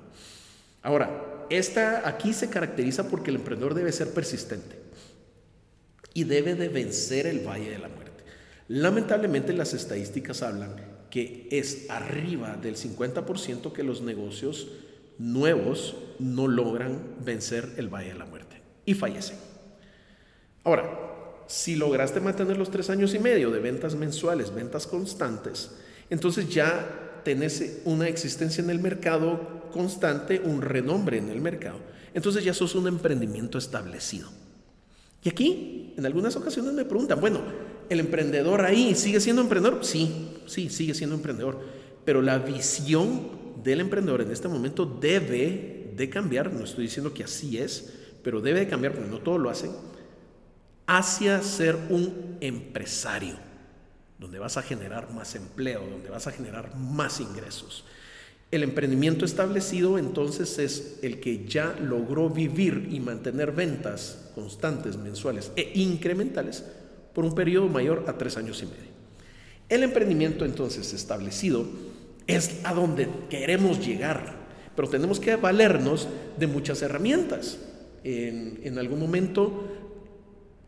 Ahora, 0.83 1.45
esta 1.51 2.09
aquí 2.09 2.33
se 2.33 2.49
caracteriza 2.49 3.11
porque 3.11 3.29
el 3.29 3.37
emprendedor 3.37 3.75
debe 3.75 3.93
ser 3.93 4.15
persistente 4.15 4.79
y 6.15 6.25
debe 6.25 6.55
de 6.55 6.71
vencer 6.71 7.27
el 7.27 7.47
Valle 7.47 7.71
de 7.71 7.79
la 7.79 7.89
Muerte. 7.89 8.25
Lamentablemente 8.69 9.53
las 9.53 9.75
estadísticas 9.75 10.41
hablan 10.43 10.75
que 11.11 11.49
es 11.51 11.91
arriba 11.91 12.57
del 12.57 12.77
50% 12.77 13.73
que 13.75 13.83
los 13.83 14.01
negocios 14.01 14.69
nuevos 15.19 15.97
no 16.19 16.49
logran 16.49 17.17
vencer 17.25 17.75
el 17.77 17.89
Valle 17.89 18.09
de 18.09 18.19
la 18.19 18.27
Muerte 18.27 18.61
y 18.85 18.95
fallecen. 18.95 19.37
Ahora, 20.65 21.45
si 21.47 21.77
lograste 21.77 22.21
mantener 22.21 22.57
los 22.57 22.71
tres 22.71 22.89
años 22.91 23.15
y 23.15 23.19
medio 23.19 23.51
de 23.51 23.61
ventas 23.61 23.95
mensuales, 23.95 24.55
ventas 24.55 24.87
constantes, 24.87 25.73
entonces 26.09 26.49
ya 26.49 27.21
tenés 27.25 27.81
una 27.85 28.09
existencia 28.09 28.63
en 28.63 28.71
el 28.71 28.79
mercado 28.79 29.69
constante, 29.73 30.41
un 30.45 30.63
renombre 30.63 31.19
en 31.19 31.29
el 31.31 31.41
mercado. 31.41 31.79
Entonces 32.15 32.45
ya 32.45 32.55
sos 32.55 32.75
un 32.75 32.89
emprendimiento 32.89 33.59
establecido. 33.59 34.29
Y 35.25 35.29
aquí, 35.29 35.95
en 35.97 36.05
algunas 36.05 36.37
ocasiones 36.37 36.73
me 36.73 36.85
preguntan, 36.85 37.21
bueno, 37.21 37.41
¿el 37.89 38.01
emprendedor 38.01 38.63
ahí 38.63 38.95
sigue 38.95 39.21
siendo 39.21 39.43
emprendedor? 39.43 39.85
Sí, 39.85 40.39
sí, 40.47 40.69
sigue 40.69 40.95
siendo 40.95 41.17
emprendedor. 41.17 41.61
Pero 42.05 42.23
la 42.23 42.39
visión 42.39 43.42
del 43.63 43.81
emprendedor 43.81 44.21
en 44.23 44.31
este 44.31 44.49
momento 44.49 44.85
debe 44.85 45.93
de 45.95 46.09
cambiar, 46.09 46.53
no 46.53 46.65
estoy 46.65 46.85
diciendo 46.85 47.13
que 47.13 47.25
así 47.25 47.59
es, 47.59 47.93
pero 48.23 48.41
debe 48.41 48.61
de 48.61 48.69
cambiar, 48.69 48.95
porque 48.95 49.11
no 49.11 49.19
todo 49.19 49.39
lo 49.39 49.51
hacen, 49.51 49.71
hacia 50.87 51.43
ser 51.43 51.77
un 51.91 52.37
empresario, 52.41 53.37
donde 54.19 54.39
vas 54.39 54.57
a 54.57 54.63
generar 54.63 55.13
más 55.13 55.35
empleo, 55.35 55.85
donde 55.89 56.11
vas 56.11 56.27
a 56.27 56.33
generar 56.33 56.77
más 56.77 57.21
ingresos. 57.21 57.85
El 58.51 58.63
emprendimiento 58.63 59.25
establecido 59.25 59.99
entonces 59.99 60.59
es 60.59 60.99
el 61.03 61.21
que 61.21 61.47
ya 61.47 61.75
logró 61.81 62.29
vivir 62.29 62.89
y 62.91 63.01
mantener 63.01 63.53
ventas 63.53 64.31
constantes, 64.35 64.97
mensuales 64.97 65.53
e 65.57 65.73
incrementales 65.75 66.65
por 67.15 67.25
un 67.25 67.35
periodo 67.35 67.69
mayor 67.69 68.05
a 68.09 68.19
tres 68.19 68.37
años 68.37 68.63
y 68.63 68.67
medio. 68.67 68.93
El 69.69 69.83
emprendimiento 69.83 70.45
entonces 70.45 70.93
establecido 70.93 71.67
es 72.37 72.61
a 72.65 72.75
donde 72.75 73.09
queremos 73.29 73.85
llegar, 73.85 74.35
pero 74.75 74.89
tenemos 74.89 75.21
que 75.21 75.37
valernos 75.37 76.09
de 76.39 76.47
muchas 76.47 76.83
herramientas. 76.83 77.59
En, 78.05 78.61
en 78.63 78.79
algún 78.79 78.99
momento 78.99 79.69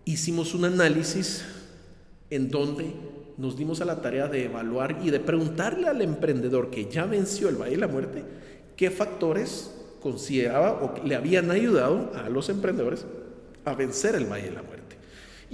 hicimos 0.04 0.54
un 0.54 0.64
análisis 0.66 1.44
en 2.30 2.50
donde 2.50 2.92
nos 3.36 3.56
dimos 3.56 3.80
a 3.80 3.84
la 3.84 4.00
tarea 4.00 4.28
de 4.28 4.44
evaluar 4.44 4.98
y 5.02 5.10
de 5.10 5.20
preguntarle 5.20 5.88
al 5.88 6.00
emprendedor 6.02 6.70
que 6.70 6.88
ya 6.90 7.04
venció 7.04 7.48
el 7.48 7.56
Valle 7.56 7.72
de 7.72 7.78
la 7.78 7.88
Muerte 7.88 8.22
qué 8.76 8.90
factores 8.90 9.72
consideraba 10.00 10.82
o 10.82 11.04
le 11.04 11.14
habían 11.14 11.50
ayudado 11.50 12.12
a 12.14 12.28
los 12.28 12.48
emprendedores 12.48 13.06
a 13.64 13.74
vencer 13.74 14.14
el 14.14 14.26
Valle 14.26 14.50
de 14.50 14.52
la 14.52 14.62
Muerte. 14.62 14.83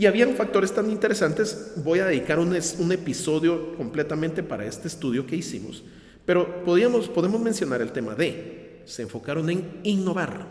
Y 0.01 0.07
habían 0.07 0.35
factores 0.35 0.73
tan 0.73 0.91
interesantes, 0.91 1.73
voy 1.77 1.99
a 1.99 2.07
dedicar 2.07 2.39
un, 2.39 2.55
episodio 2.55 3.77
completamente 3.77 4.43
para 4.43 4.65
este 4.65 4.89
estudio 4.89 5.27
que 5.27 5.37
hicimos, 5.37 5.85
pero 6.25 6.65
podíamos, 6.65 7.07
podemos 7.07 7.39
mencionar 7.39 7.83
el 7.83 7.93
tema 7.93 8.15
de, 8.15 8.81
se 8.87 9.03
enfocaron 9.03 9.51
en 9.51 9.81
innovar, 9.83 10.47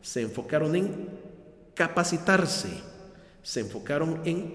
se 0.00 0.22
enfocaron 0.22 0.74
en 0.74 1.06
capacitarse, 1.74 2.70
se 3.42 3.60
enfocaron 3.60 4.22
en 4.24 4.54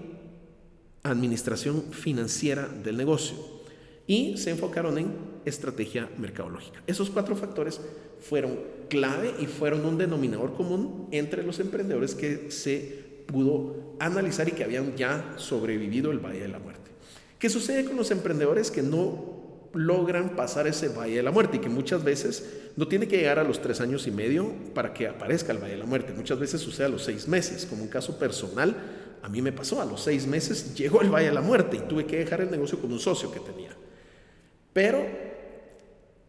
administración 1.04 1.84
financiera 1.92 2.66
del 2.66 2.96
negocio 2.96 3.36
y 4.08 4.36
se 4.36 4.50
enfocaron 4.50 4.98
en 4.98 5.12
estrategia 5.44 6.10
mercadológica. 6.18 6.82
Esos 6.88 7.08
cuatro 7.08 7.36
factores 7.36 7.80
fueron 8.18 8.58
clave 8.88 9.32
y 9.38 9.46
fueron 9.46 9.86
un 9.86 9.96
denominador 9.96 10.54
común 10.54 11.06
entre 11.12 11.44
los 11.44 11.60
emprendedores 11.60 12.16
que 12.16 12.50
se 12.50 13.13
pudo 13.26 13.96
analizar 13.98 14.48
y 14.48 14.52
que 14.52 14.64
habían 14.64 14.96
ya 14.96 15.34
sobrevivido 15.36 16.10
el 16.10 16.18
Valle 16.18 16.40
de 16.40 16.48
la 16.48 16.58
Muerte. 16.58 16.90
¿Qué 17.38 17.48
sucede 17.48 17.84
con 17.84 17.96
los 17.96 18.10
emprendedores 18.10 18.70
que 18.70 18.82
no 18.82 19.42
logran 19.74 20.36
pasar 20.36 20.66
ese 20.66 20.88
Valle 20.88 21.16
de 21.16 21.22
la 21.22 21.30
Muerte 21.30 21.56
y 21.56 21.60
que 21.60 21.68
muchas 21.68 22.04
veces 22.04 22.70
no 22.76 22.88
tiene 22.88 23.08
que 23.08 23.16
llegar 23.16 23.38
a 23.38 23.44
los 23.44 23.60
tres 23.60 23.80
años 23.80 24.06
y 24.06 24.10
medio 24.10 24.52
para 24.72 24.94
que 24.94 25.08
aparezca 25.08 25.52
el 25.52 25.58
Valle 25.58 25.72
de 25.72 25.78
la 25.78 25.86
Muerte? 25.86 26.12
Muchas 26.12 26.38
veces 26.38 26.60
sucede 26.60 26.86
a 26.86 26.90
los 26.90 27.04
seis 27.04 27.28
meses, 27.28 27.66
como 27.66 27.82
un 27.82 27.88
caso 27.88 28.18
personal 28.18 28.76
a 29.24 29.28
mí 29.30 29.40
me 29.40 29.52
pasó, 29.52 29.80
a 29.80 29.86
los 29.86 30.02
seis 30.02 30.26
meses 30.26 30.74
llegó 30.74 31.00
el 31.00 31.08
Valle 31.08 31.28
de 31.28 31.32
la 31.32 31.40
Muerte 31.40 31.78
y 31.78 31.88
tuve 31.88 32.04
que 32.04 32.18
dejar 32.18 32.42
el 32.42 32.50
negocio 32.50 32.78
con 32.78 32.92
un 32.92 33.00
socio 33.00 33.32
que 33.32 33.40
tenía. 33.40 33.70
Pero 34.74 35.02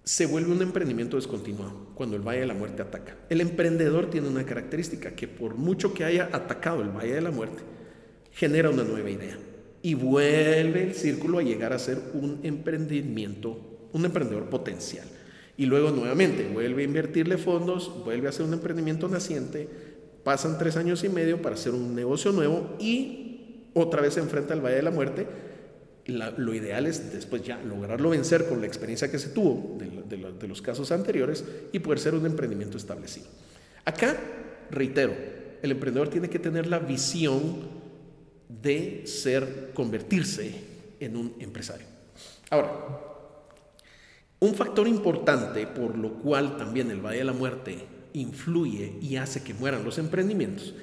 se 0.06 0.26
vuelve 0.28 0.52
un 0.54 0.62
emprendimiento 0.62 1.18
descontinuado 1.18 1.88
cuando 1.96 2.16
el 2.16 2.22
Valle 2.22 2.42
de 2.42 2.46
la 2.46 2.54
Muerte 2.54 2.82
ataca. 2.82 3.18
El 3.30 3.42
emprendedor 3.42 4.10
tiene 4.10 4.28
una 4.28 4.46
característica 4.46 5.12
que 5.16 5.28
por 5.28 5.56
mucho 5.56 5.94
que 5.94 6.06
haya 6.06 6.30
atacado 6.32 6.82
el 6.82 6.90
Valle 6.90 7.16
de 7.16 7.22
la 7.22 7.32
Muerte, 7.32 7.64
genera 8.32 8.70
una 8.70 8.84
nueva 8.84 9.10
idea 9.10 9.38
y 9.82 9.94
vuelve 9.96 10.84
el 10.84 10.94
círculo 10.94 11.40
a 11.40 11.44
llegar 11.44 11.74
a 11.74 11.80
ser 11.80 12.00
un 12.14 12.40
emprendimiento, 12.44 13.90
un 13.92 14.06
emprendedor 14.06 14.50
potencial. 14.50 15.08
Y 15.58 15.66
luego 15.66 15.92
nuevamente 15.92 16.50
vuelve 16.54 16.84
a 16.84 16.86
invertirle 16.86 17.38
fondos, 17.38 18.04
vuelve 18.04 18.28
a 18.28 18.32
ser 18.32 18.46
un 18.46 18.54
emprendimiento 18.54 19.08
naciente, 19.08 19.70
Pasan 20.26 20.58
tres 20.58 20.76
años 20.76 21.04
y 21.04 21.10
medio 21.10 21.40
para 21.40 21.54
hacer 21.54 21.76
un 21.76 21.94
negocio 21.94 22.32
nuevo 22.32 22.76
y 22.80 23.68
otra 23.76 24.02
vez 24.02 24.16
se 24.16 24.22
enfrenta 24.22 24.56
al 24.56 24.66
Valle 24.66 24.78
de 24.78 24.82
la 24.82 24.90
Muerte. 24.90 25.28
Lo 26.08 26.54
ideal 26.54 26.86
es 26.86 27.12
después 27.12 27.44
ya 27.44 27.58
lograrlo 27.64 28.12
vencer 28.12 28.48
con 28.48 28.62
la 28.62 28.68
experiencia 28.68 29.10
que 29.10 29.18
se 29.18 29.30
tuvo 29.30 29.78
de, 29.78 30.48
los 30.48 30.62
casos 30.62 30.92
anteriores 30.92 31.44
y 31.72 31.80
poder 31.80 32.00
ser 32.00 32.14
un 32.14 32.26
emprendimiento 32.26 32.78
establecido. 32.78 33.28
Acá, 33.86 34.16
reitero, 34.70 35.16
el 35.62 35.72
emprendedor 35.72 36.10
tiene 36.10 36.30
que 36.30 36.38
tener 36.38 36.68
la 36.68 36.80
visión 36.80 37.84
de 38.50 39.08
ser, 39.08 39.72
convertirse 39.74 40.54
en 41.00 41.18
un 41.18 41.34
empresario. 41.40 41.88
Ahora, 42.52 42.72
un 44.40 44.54
factor 44.54 44.88
importante 44.88 45.66
por 45.66 45.98
lo 45.98 46.20
cual 46.20 46.58
también 46.58 46.92
el 46.92 47.04
Valle 47.04 47.20
de 47.20 47.24
la 47.24 47.34
Muerte 47.34 47.80
influye 48.14 48.94
y 49.02 49.16
hace 49.16 49.44
que 49.44 49.56
mueran 49.56 49.84
los 49.84 49.98
emprendimientos 49.98 50.76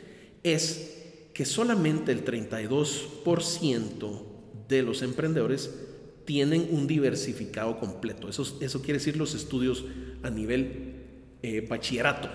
es 0.43 0.99
que 1.33 1.45
solamente 1.45 2.11
el 2.11 2.25
32% 2.25 4.31
de 4.69 4.83
los 4.83 5.02
emprendedores 5.02 5.71
tienen 6.25 6.69
un 6.71 6.87
diversificado 6.87 7.78
completo. 7.78 8.28
Eso, 8.28 8.59
eso 8.61 8.81
quiere 8.81 8.99
decir 8.99 9.16
los 9.16 9.35
estudios 9.35 9.85
a 10.23 10.31
nivel 10.31 10.95
eh, 11.42 11.66
bachillerato. 11.69 12.28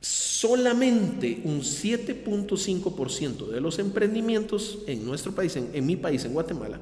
Solamente 0.00 1.40
un 1.44 1.62
7.5% 1.62 3.48
de 3.48 3.60
los 3.60 3.78
emprendimientos 3.78 4.78
en 4.86 5.04
nuestro 5.04 5.32
país, 5.32 5.56
en 5.56 5.86
mi 5.86 5.96
país, 5.96 6.24
en 6.24 6.32
Guatemala, 6.32 6.80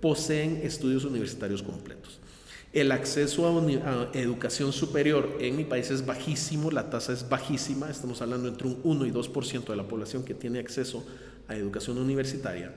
poseen 0.00 0.60
estudios 0.62 1.04
universitarios 1.04 1.62
completos. 1.62 2.18
El 2.72 2.90
acceso 2.90 3.46
a, 3.46 4.18
educación 4.18 4.72
superior 4.72 5.36
en 5.40 5.56
mi 5.56 5.64
país 5.64 5.90
es 5.90 6.06
bajísimo, 6.06 6.70
la 6.70 6.88
tasa 6.88 7.12
es 7.12 7.28
bajísima, 7.28 7.90
estamos 7.90 8.22
hablando 8.22 8.48
entre 8.48 8.66
un 8.66 8.80
1 8.82 9.06
y 9.06 9.10
2% 9.10 9.64
de 9.66 9.76
la 9.76 9.86
población 9.86 10.24
que 10.24 10.32
tiene 10.32 10.58
acceso 10.58 11.04
a 11.52 11.56
educación 11.56 11.98
universitaria. 11.98 12.72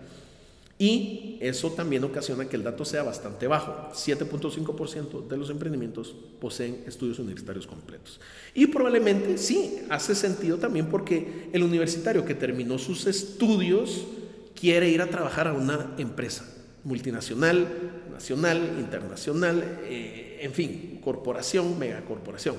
Y 0.77 1.37
eso 1.39 1.71
también 1.71 2.03
ocasiona 2.03 2.49
que 2.49 2.57
el 2.57 2.63
dato 2.63 2.83
sea 2.83 3.03
bastante 3.03 3.47
bajo. 3.47 3.91
7.5% 3.93 5.27
de 5.27 5.37
los 5.37 5.49
emprendimientos 5.49 6.13
poseen 6.41 6.83
estudios 6.85 7.19
universitarios 7.19 7.65
completos. 7.65 8.19
Y 8.53 8.67
probablemente 8.67 9.37
sí, 9.37 9.79
hace 9.89 10.15
sentido 10.15 10.57
también 10.57 10.87
porque 10.87 11.49
el 11.53 11.63
universitario 11.63 12.25
que 12.25 12.35
terminó 12.35 12.77
sus 12.77 13.07
estudios 13.07 14.05
quiere 14.53 14.89
ir 14.89 15.01
a 15.01 15.07
trabajar 15.07 15.47
a 15.47 15.53
una 15.53 15.95
empresa 15.97 16.45
multinacional, 16.83 17.67
nacional, 18.11 18.75
internacional, 18.77 19.79
eh, 19.83 20.39
en 20.41 20.51
fin, 20.51 20.99
corporación, 21.01 21.79
megacorporación. 21.79 22.55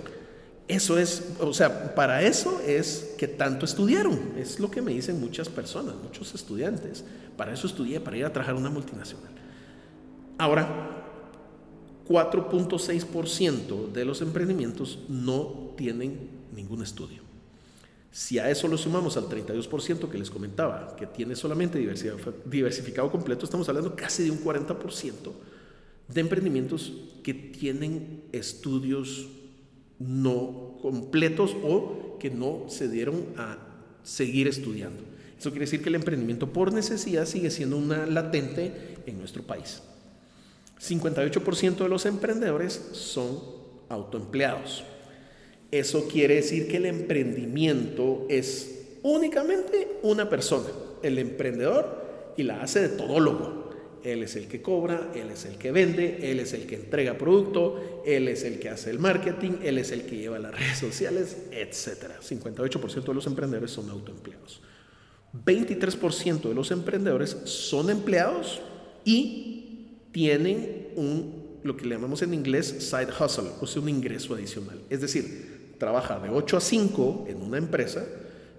Eso 0.69 0.99
es, 0.99 1.23
o 1.39 1.55
sea, 1.55 1.95
para 1.95 2.23
eso 2.23 2.61
es 2.67 3.15
que 3.17 3.29
tanto 3.29 3.65
estudiaron, 3.65 4.33
es 4.37 4.59
lo 4.59 4.69
que 4.69 4.83
me 4.83 4.93
dicen 4.93 5.21
muchas 5.21 5.49
personas, 5.49 5.95
muchos 6.03 6.35
estudiantes. 6.35 7.05
Para 7.37 7.53
eso 7.53 7.69
estudié, 7.69 8.01
para 8.01 8.17
ir 8.17 8.25
a 8.25 8.33
trabajar 8.33 8.57
una 8.57 8.71
multinacional. 8.71 9.31
Ahora, 10.39 11.05
4.6% 12.09 13.93
de 13.93 14.05
los 14.05 14.23
emprendimientos 14.23 14.99
no 15.09 15.73
tienen 15.77 16.31
ningún 16.55 16.83
estudio. 16.83 17.23
Si 18.11 18.39
a 18.39 18.51
eso 18.51 18.67
lo 18.67 18.79
sumamos 18.79 19.17
al 19.17 19.29
32% 19.29 20.09
que 20.09 20.19
les 20.19 20.31
comentaba, 20.31 20.97
que 20.97 21.07
tiene 21.07 21.37
solamente 21.37 21.79
diversificado 22.47 23.11
completo, 23.11 23.45
estamos 23.45 23.69
hablando 23.69 23.95
casi 23.95 24.25
de 24.25 24.31
un 24.31 24.43
40% 24.43 25.33
de 26.09 26.21
emprendimientos 26.21 26.93
que 27.23 27.35
tienen 27.35 28.23
estudios 28.33 29.29
no 29.99 30.79
completos 30.83 31.57
o 31.63 32.17
que 32.19 32.31
no 32.31 32.65
se 32.69 32.89
dieron 32.89 33.25
a 33.37 33.59
seguir 34.03 34.49
estudiando. 34.49 35.03
Eso 35.39 35.51
quiere 35.51 35.67
decir 35.67 35.83
que 35.83 35.89
el 35.89 35.97
emprendimiento 35.97 36.53
por 36.53 36.73
necesidad 36.73 37.27
sigue 37.27 37.51
siendo 37.51 37.77
una 37.77 38.07
latente 38.07 38.97
en 39.07 39.19
nuestro 39.19 39.43
país. 39.43 39.83
58% 40.81 41.77
de 41.77 41.89
los 41.89 42.07
emprendedores 42.07 42.81
son 42.93 43.39
autoempleados. 43.89 44.85
Eso 45.71 46.09
quiere 46.09 46.37
decir 46.37 46.69
que 46.69 46.77
el 46.77 46.87
emprendimiento 46.87 48.27
es 48.29 48.99
únicamente 49.03 49.89
una 50.03 50.29
persona, 50.29 50.69
el 51.03 51.19
emprendedor, 51.19 52.35
y 52.37 52.43
la 52.43 52.63
hace 52.63 52.81
de 52.81 52.89
todólogo. 52.91 53.66
Él 54.07 54.23
es 54.23 54.37
el 54.37 54.47
que 54.47 54.63
cobra, 54.63 55.11
él 55.15 55.31
es 55.31 55.45
el 55.45 55.59
que 55.59 55.73
vende, 55.73 56.31
él 56.31 56.41
es 56.41 56.53
el 56.53 56.67
que 56.67 56.77
entrega 56.77 57.19
producto, 57.19 58.03
él 58.07 58.29
es 58.29 58.45
el 58.45 58.59
que 58.59 58.69
hace 58.69 58.91
el 58.91 58.99
marketing, 58.99 59.53
él 59.63 59.79
es 59.79 59.91
el 59.91 60.03
que 60.03 60.17
lleva 60.17 60.39
las 60.39 60.53
redes 60.53 60.79
sociales, 60.79 61.37
etc. 61.51 62.21
58% 62.23 63.05
de 63.05 63.15
los 63.15 63.27
emprendedores 63.27 63.73
son 63.73 63.91
autoempleados. 63.91 64.61
23% 65.45 66.49
de 66.49 66.55
los 66.55 66.71
emprendedores 66.71 67.37
son 67.45 67.91
empleados 67.91 68.61
y 69.05 69.89
tienen 70.13 70.89
un 70.95 71.47
lo 71.67 71.77
que 71.77 71.85
le 71.85 71.97
llamamos 71.97 72.23
en 72.23 72.33
inglés 72.33 72.69
side 72.79 73.09
hustle, 73.21 73.51
o 73.61 73.67
sea, 73.67 73.83
un 73.83 73.89
ingreso 73.89 74.35
adicional. 74.35 74.81
Es 74.89 75.01
decir, 75.01 75.75
trabaja 75.79 76.19
de 76.21 76.31
8 76.31 76.57
a 76.57 76.61
5 76.61 77.27
en 77.29 77.43
una 77.43 77.59
empresa 77.59 78.07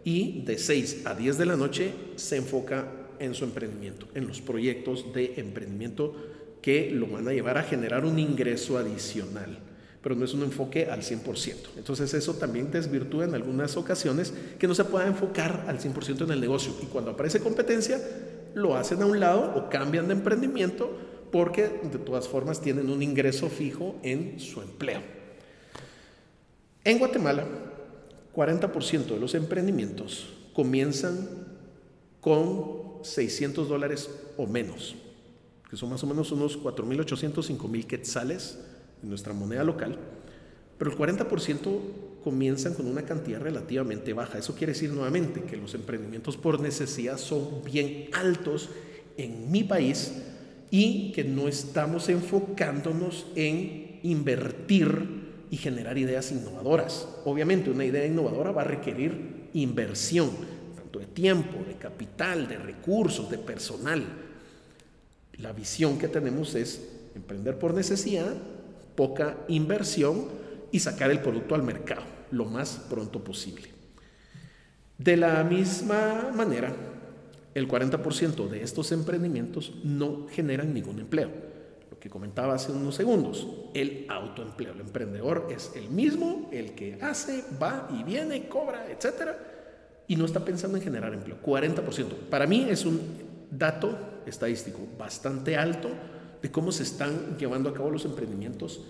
y 0.04 0.42
de 0.42 0.58
6 0.58 1.04
a 1.06 1.16
10 1.16 1.38
de 1.38 1.46
la 1.46 1.56
noche 1.56 1.94
se 2.18 2.36
enfoca 2.36 3.07
en 3.20 3.34
su 3.34 3.46
emprendimiento, 3.46 4.08
en 4.14 4.28
los 4.28 4.42
proyectos 4.42 5.14
de 5.14 5.34
emprendimiento 5.38 6.16
que 6.62 6.92
lo 6.92 7.08
van 7.08 7.28
a 7.28 7.34
llevar 7.34 7.58
a 7.58 7.64
generar 7.64 8.06
un 8.06 8.20
ingreso 8.20 8.78
adicional, 8.78 9.60
pero 10.02 10.16
no 10.16 10.26
es 10.26 10.34
un 10.34 10.44
enfoque 10.44 10.88
al 10.88 11.02
100%. 11.02 11.56
Entonces 11.78 12.14
eso 12.14 12.36
también 12.36 12.72
desvirtúa 12.72 13.26
en 13.26 13.36
algunas 13.36 13.78
ocasiones 13.78 14.34
que 14.60 14.68
no 14.68 14.76
se 14.76 14.86
pueda 14.86 15.08
enfocar 15.08 15.66
al 15.68 15.80
100% 15.80 16.24
en 16.24 16.32
el 16.32 16.42
negocio 16.42 16.74
y 16.82 16.86
cuando 16.86 17.12
aparece 17.12 17.40
competencia 17.40 18.00
lo 18.54 18.76
hacen 18.76 19.02
a 19.02 19.06
un 19.06 19.20
lado 19.20 19.54
o 19.56 19.70
cambian 19.70 20.08
de 20.08 20.14
emprendimiento 20.14 20.98
porque 21.32 21.70
de 21.84 22.00
todas 22.00 22.28
formas 22.28 22.62
tienen 22.62 22.90
un 22.90 23.04
ingreso 23.04 23.50
fijo 23.50 23.96
en 24.04 24.40
su 24.40 24.62
empleo. 24.62 25.02
En 26.84 27.00
Guatemala, 27.00 27.46
40% 28.34 29.06
de 29.06 29.20
los 29.20 29.36
emprendimientos 29.36 30.34
comienzan 30.54 31.28
con 32.22 32.77
600 33.04 33.68
dólares 33.68 34.10
o 34.38 34.48
menos, 34.48 34.96
que 35.70 35.78
son 35.78 35.90
más 35.90 36.04
o 36.04 36.08
menos 36.08 36.32
unos 36.32 36.60
4.800, 36.60 37.34
5.000 37.34 37.86
quetzales 37.86 38.60
en 39.02 39.10
nuestra 39.10 39.34
moneda 39.34 39.64
local, 39.64 39.98
pero 40.78 40.92
el 40.92 40.98
40% 40.98 41.80
comienzan 42.24 42.74
con 42.74 42.88
una 42.88 43.04
cantidad 43.04 43.40
relativamente 43.40 44.14
baja. 44.14 44.38
Eso 44.38 44.54
quiere 44.54 44.74
decir 44.74 44.92
nuevamente 44.92 45.44
que 45.44 45.58
los 45.58 45.74
emprendimientos 45.74 46.38
por 46.38 46.60
necesidad 46.60 47.18
son 47.18 47.64
bien 47.64 48.10
altos 48.14 48.70
en 49.18 49.52
mi 49.52 49.64
país 49.64 50.14
y 50.70 51.12
que 51.14 51.24
no 51.24 51.48
estamos 51.48 52.10
enfocándonos 52.10 53.28
en 53.36 54.00
invertir 54.04 55.28
y 55.50 55.58
generar 55.58 55.98
ideas 55.98 56.32
innovadoras. 56.32 57.08
Obviamente 57.26 57.70
una 57.70 57.86
idea 57.86 58.06
innovadora 58.06 58.52
va 58.52 58.64
a 58.64 58.66
requerir 58.66 59.48
inversión, 59.54 60.30
de 60.92 61.06
tiempo, 61.06 61.64
de 61.66 61.76
capital, 61.76 62.48
de 62.48 62.58
recursos, 62.58 63.30
de 63.30 63.38
personal. 63.38 64.04
La 65.38 65.52
visión 65.52 65.98
que 65.98 66.08
tenemos 66.08 66.56
es 66.56 66.82
emprender 67.16 67.60
por 67.60 67.74
necesidad, 67.74 68.34
poca 68.96 69.38
inversión 69.48 70.28
y 70.72 70.80
sacar 70.80 71.12
el 71.12 71.20
producto 71.20 71.56
al 71.56 71.64
mercado 71.64 72.18
lo 72.32 72.46
más 72.46 72.86
pronto 72.90 73.24
posible. 73.24 73.70
De 74.98 75.16
la 75.16 75.44
misma 75.44 76.32
manera, 76.36 76.74
el 77.54 77.68
40% 77.68 78.50
de 78.50 78.64
estos 78.64 78.92
emprendimientos 78.92 79.74
no 79.84 80.28
generan 80.30 80.74
ningún 80.74 81.00
empleo. 81.00 81.30
Lo 81.90 82.00
que 82.00 82.10
comentaba 82.10 82.56
hace 82.56 82.72
unos 82.72 82.96
segundos, 82.96 83.48
el 83.74 84.06
autoempleo. 84.10 84.74
El 84.74 84.82
emprendedor 84.82 85.48
es 85.52 85.72
el 85.76 85.90
mismo, 85.90 86.50
el 86.52 86.74
que 86.74 86.98
hace, 87.02 87.44
va 87.62 87.88
y 87.98 88.04
viene, 88.04 88.48
cobra, 88.48 88.88
etcétera, 88.90 89.57
y 90.08 90.16
no 90.16 90.26
está 90.26 90.44
pensando 90.44 90.78
en 90.78 90.84
generar 90.84 91.14
empleo. 91.14 91.38
40%. 91.44 92.30
Para 92.30 92.48
mí 92.48 92.68
es 92.70 92.86
un 92.86 93.02
dato 93.52 94.22
estadístico 94.26 94.80
bastante 94.98 95.58
alto 95.58 95.90
de 96.42 96.52
cómo 96.52 96.72
se 96.72 96.84
están 96.84 97.38
llevando 97.38 97.70
a 97.70 97.74
cabo 97.74 97.90
los 97.90 98.06
emprendimientos 98.06 98.82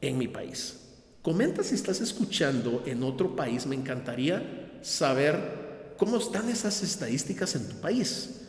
en 0.00 0.18
mi 0.18 0.28
país. 0.28 0.82
Comenta 1.22 1.62
si 1.62 1.74
estás 1.74 2.00
escuchando 2.00 2.82
en 2.86 3.02
otro 3.02 3.34
país, 3.34 3.66
me 3.66 3.74
encantaría 3.74 4.78
saber 4.82 5.66
¿Cómo 5.96 6.18
están 6.18 6.50
esas 6.50 6.82
estadísticas 6.82 7.54
en 7.54 7.68
tu 7.68 7.76
país? 7.76 8.42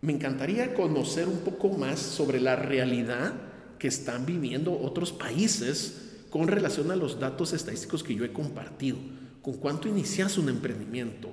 Me 0.00 0.12
encantaría 0.12 0.72
conocer 0.74 1.26
un 1.26 1.38
poco 1.38 1.68
más 1.70 1.98
sobre 1.98 2.40
la 2.40 2.54
realidad 2.54 3.34
que 3.78 3.88
están 3.88 4.24
viviendo 4.24 4.78
otros 4.80 5.12
países 5.12 6.12
con 6.30 6.46
relación 6.46 6.92
a 6.92 6.96
los 6.96 7.18
datos 7.18 7.52
estadísticos 7.52 8.04
que 8.04 8.14
yo 8.14 8.24
he 8.24 8.32
compartido. 8.32 8.98
¿Con 9.42 9.54
cuánto 9.54 9.88
inicias 9.88 10.38
un 10.38 10.48
emprendimiento? 10.48 11.30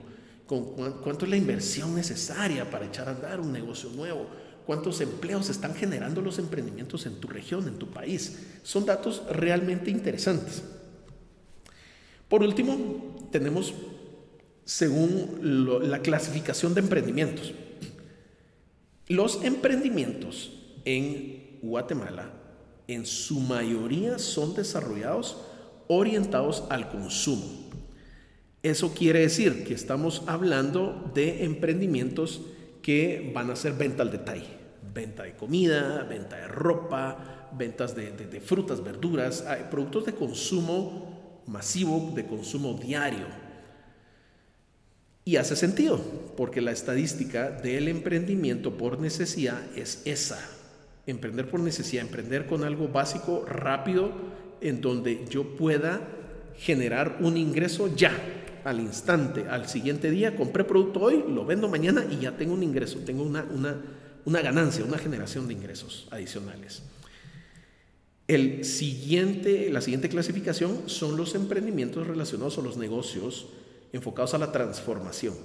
¿Con 0.48 0.64
cuánto 1.04 1.26
es 1.26 1.30
la 1.30 1.38
inversión 1.38 1.94
necesaria 1.94 2.70
para 2.70 2.86
echar 2.86 3.10
a 3.10 3.12
andar 3.12 3.42
un 3.42 3.52
negocio 3.52 3.90
nuevo? 3.90 4.28
¿Cuántos 4.66 5.02
empleos 5.02 5.50
están 5.50 5.76
generando 5.76 6.22
los 6.22 6.40
emprendimientos 6.40 7.06
en 7.06 7.20
tu 7.20 7.28
región, 7.28 7.68
en 7.68 7.78
tu 7.78 7.88
país? 7.88 8.38
Son 8.64 8.86
datos 8.86 9.24
realmente 9.30 9.92
interesantes. 9.92 10.64
Por 12.30 12.44
último, 12.44 13.28
tenemos 13.32 13.74
según 14.64 15.40
la 15.90 16.00
clasificación 16.02 16.74
de 16.74 16.82
emprendimientos. 16.82 17.54
Los 19.08 19.44
emprendimientos 19.44 20.52
en 20.84 21.60
Guatemala 21.62 22.32
en 22.88 23.06
su 23.06 23.40
mayoría 23.40 24.18
son 24.20 24.54
desarrollados 24.54 25.38
orientados 25.88 26.64
al 26.70 26.90
consumo. 26.90 27.67
Eso 28.68 28.94
quiere 28.94 29.20
decir 29.20 29.64
que 29.64 29.74
estamos 29.74 30.24
hablando 30.28 31.10
de 31.14 31.46
emprendimientos 31.46 32.42
que 32.82 33.32
van 33.34 33.50
a 33.50 33.56
ser 33.56 33.72
venta 33.72 34.04
al 34.04 34.12
detalle, 34.12 34.48
venta 34.94 35.24
de 35.24 35.38
comida, 35.38 36.04
venta 36.04 36.36
de 36.36 36.50
ropa, 36.50 37.48
ventas 37.58 37.96
de, 37.96 38.42
frutas, 38.44 38.84
verduras, 38.84 39.46
productos 39.72 40.06
de 40.08 40.16
consumo 40.16 41.42
masivo, 41.48 42.12
de 42.14 42.26
consumo 42.26 42.74
diario. 42.74 43.26
Y 45.24 45.38
hace 45.38 45.56
sentido, 45.56 46.02
porque 46.36 46.60
la 46.60 46.72
estadística 46.72 47.50
del 47.50 47.88
emprendimiento 47.88 48.78
por 48.78 49.00
necesidad 49.00 49.62
es 49.78 50.02
esa. 50.04 50.46
Emprender 51.06 51.50
por 51.50 51.62
necesidad, 51.62 52.04
emprender 52.04 52.48
con 52.48 52.66
algo 52.66 52.90
básico, 52.90 53.46
rápido, 53.46 54.12
en 54.60 54.82
donde 54.82 55.26
yo 55.30 55.56
pueda 55.56 56.02
generar 56.58 57.20
un 57.22 57.38
ingreso 57.38 57.96
ya, 57.96 58.12
al 58.68 58.82
instante, 58.82 59.48
al 59.48 59.70
siguiente 59.70 60.12
día, 60.12 60.36
compré 60.36 60.66
producto 60.66 61.00
hoy, 61.00 61.24
lo 61.30 61.46
vendo 61.46 61.70
mañana 61.70 62.06
y 62.12 62.18
ya 62.18 62.36
tengo 62.36 62.54
un 62.54 62.64
ingreso, 62.64 63.00
tengo 63.00 63.24
una, 63.24 63.44
una, 63.44 63.78
una 64.26 64.42
ganancia, 64.42 64.84
una 64.84 64.98
generación 64.98 65.48
de 65.48 65.54
ingresos 65.54 66.06
adicionales. 66.12 66.84
El 68.28 68.66
siguiente, 68.66 69.70
la 69.72 69.80
siguiente 69.80 70.10
clasificación 70.10 70.90
son 70.90 71.16
los 71.16 71.34
emprendimientos 71.34 72.08
relacionados 72.08 72.58
a 72.58 72.62
los 72.62 72.76
negocios 72.76 73.48
enfocados 73.94 74.34
a 74.34 74.38
la 74.38 74.52
transformación. 74.52 75.36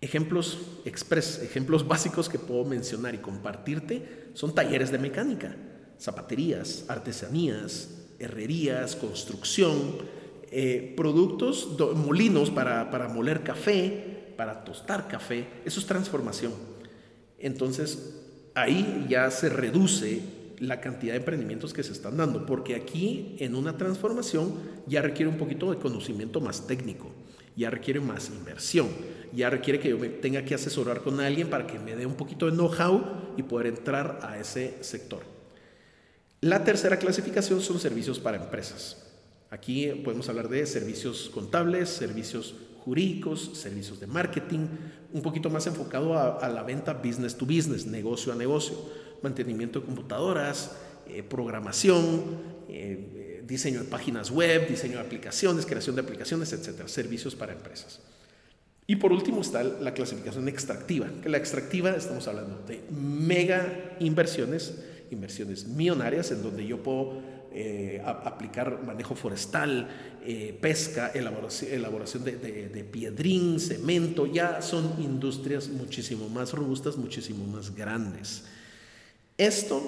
Ejemplos 0.00 0.58
express, 0.84 1.40
ejemplos 1.40 1.86
básicos 1.88 2.28
que 2.28 2.40
puedo 2.40 2.64
mencionar 2.64 3.14
y 3.14 3.18
compartirte 3.18 4.30
son 4.34 4.56
talleres 4.56 4.90
de 4.90 4.98
mecánica, 4.98 5.54
zapaterías, 6.00 6.84
artesanías, 6.88 7.90
herrerías, 8.18 8.96
construcción, 8.96 10.23
eh, 10.56 10.94
productos, 10.96 11.76
molinos 11.96 12.48
para, 12.48 12.88
para 12.88 13.08
moler 13.08 13.42
café, 13.42 14.34
para 14.36 14.62
tostar 14.62 15.08
café, 15.08 15.48
eso 15.64 15.80
es 15.80 15.86
transformación. 15.86 16.52
Entonces, 17.40 18.20
ahí 18.54 19.04
ya 19.08 19.32
se 19.32 19.48
reduce 19.48 20.20
la 20.60 20.80
cantidad 20.80 21.14
de 21.14 21.18
emprendimientos 21.18 21.74
que 21.74 21.82
se 21.82 21.90
están 21.90 22.18
dando, 22.18 22.46
porque 22.46 22.76
aquí 22.76 23.34
en 23.40 23.56
una 23.56 23.76
transformación 23.76 24.54
ya 24.86 25.02
requiere 25.02 25.28
un 25.28 25.38
poquito 25.38 25.72
de 25.72 25.78
conocimiento 25.78 26.40
más 26.40 26.68
técnico, 26.68 27.10
ya 27.56 27.68
requiere 27.68 27.98
más 27.98 28.30
inversión, 28.30 28.86
ya 29.32 29.50
requiere 29.50 29.80
que 29.80 29.88
yo 29.88 29.98
me 29.98 30.08
tenga 30.08 30.44
que 30.44 30.54
asesorar 30.54 31.00
con 31.00 31.18
alguien 31.18 31.50
para 31.50 31.66
que 31.66 31.80
me 31.80 31.96
dé 31.96 32.06
un 32.06 32.14
poquito 32.14 32.46
de 32.46 32.52
know-how 32.52 33.34
y 33.36 33.42
poder 33.42 33.66
entrar 33.66 34.20
a 34.22 34.38
ese 34.38 34.76
sector. 34.82 35.24
La 36.40 36.62
tercera 36.62 36.96
clasificación 36.96 37.60
son 37.60 37.80
servicios 37.80 38.20
para 38.20 38.36
empresas. 38.36 39.03
Aquí 39.54 39.86
podemos 40.02 40.28
hablar 40.28 40.48
de 40.48 40.66
servicios 40.66 41.30
contables, 41.32 41.88
servicios 41.88 42.56
jurídicos, 42.84 43.52
servicios 43.54 44.00
de 44.00 44.08
marketing, 44.08 44.66
un 45.12 45.22
poquito 45.22 45.48
más 45.48 45.64
enfocado 45.68 46.18
a, 46.18 46.48
la 46.48 46.64
venta 46.64 46.92
business 46.92 47.36
to 47.36 47.46
business, 47.46 47.86
negocio 47.86 48.32
a 48.32 48.34
negocio 48.34 48.76
mantenimiento 49.22 49.78
de 49.78 49.86
computadoras, 49.86 50.72
eh, 51.06 51.22
programación, 51.22 52.24
eh, 52.68 53.44
diseño 53.46 53.78
de 53.78 53.84
páginas 53.84 54.32
web, 54.32 54.68
diseño 54.68 54.94
de 54.94 55.04
aplicaciones, 55.04 55.66
creación 55.66 55.94
de 55.94 56.02
aplicaciones, 56.02 56.52
etcétera, 56.52 56.88
servicios 56.88 57.36
para 57.36 57.52
empresas. 57.52 58.00
Y 58.88 58.96
por 58.96 59.12
último 59.12 59.40
está 59.40 59.62
la 59.62 59.94
clasificación 59.94 60.48
extractiva, 60.48 61.06
la 61.24 61.38
extractiva 61.38 61.90
estamos 61.90 62.26
hablando 62.26 62.60
de 62.66 62.82
mega 62.90 63.96
inversiones, 64.00 64.82
inversiones 65.12 65.68
millonarias 65.68 66.32
en 66.32 66.42
donde 66.42 66.66
yo 66.66 66.82
puedo 66.82 67.33
eh, 67.54 68.02
aplicar 68.04 68.82
manejo 68.84 69.14
forestal, 69.14 69.88
eh, 70.24 70.58
pesca, 70.60 71.12
elaboración, 71.14 72.24
de, 72.24 72.36
de, 72.68 72.84
piedrín, 72.84 73.60
cemento, 73.60 74.26
ya 74.26 74.60
son 74.60 74.96
industrias 74.98 75.68
muchísimo 75.68 76.28
más 76.28 76.52
robustas, 76.52 76.96
muchísimo 76.96 77.46
más 77.46 77.74
grandes. 77.74 78.44
Esto 79.38 79.82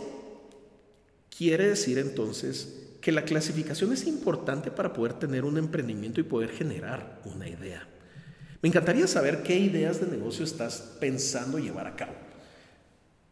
quiere 1.36 1.68
decir 1.68 1.98
entonces 1.98 2.82
que 3.00 3.12
la 3.12 3.24
clasificación 3.24 3.92
es 3.92 4.06
importante 4.06 4.70
para 4.70 4.92
poder 4.92 5.14
tener 5.14 5.44
un 5.44 5.58
emprendimiento 5.58 6.20
y 6.20 6.24
poder 6.24 6.50
generar 6.50 7.20
una 7.24 7.48
idea. 7.48 7.86
Me 8.62 8.68
encantaría 8.68 9.06
saber 9.06 9.42
qué 9.42 9.58
ideas 9.58 10.00
de 10.00 10.06
negocio 10.06 10.44
estás 10.44 10.96
pensando 10.98 11.58
llevar 11.58 11.86
a 11.86 11.96
cabo. 11.96 12.25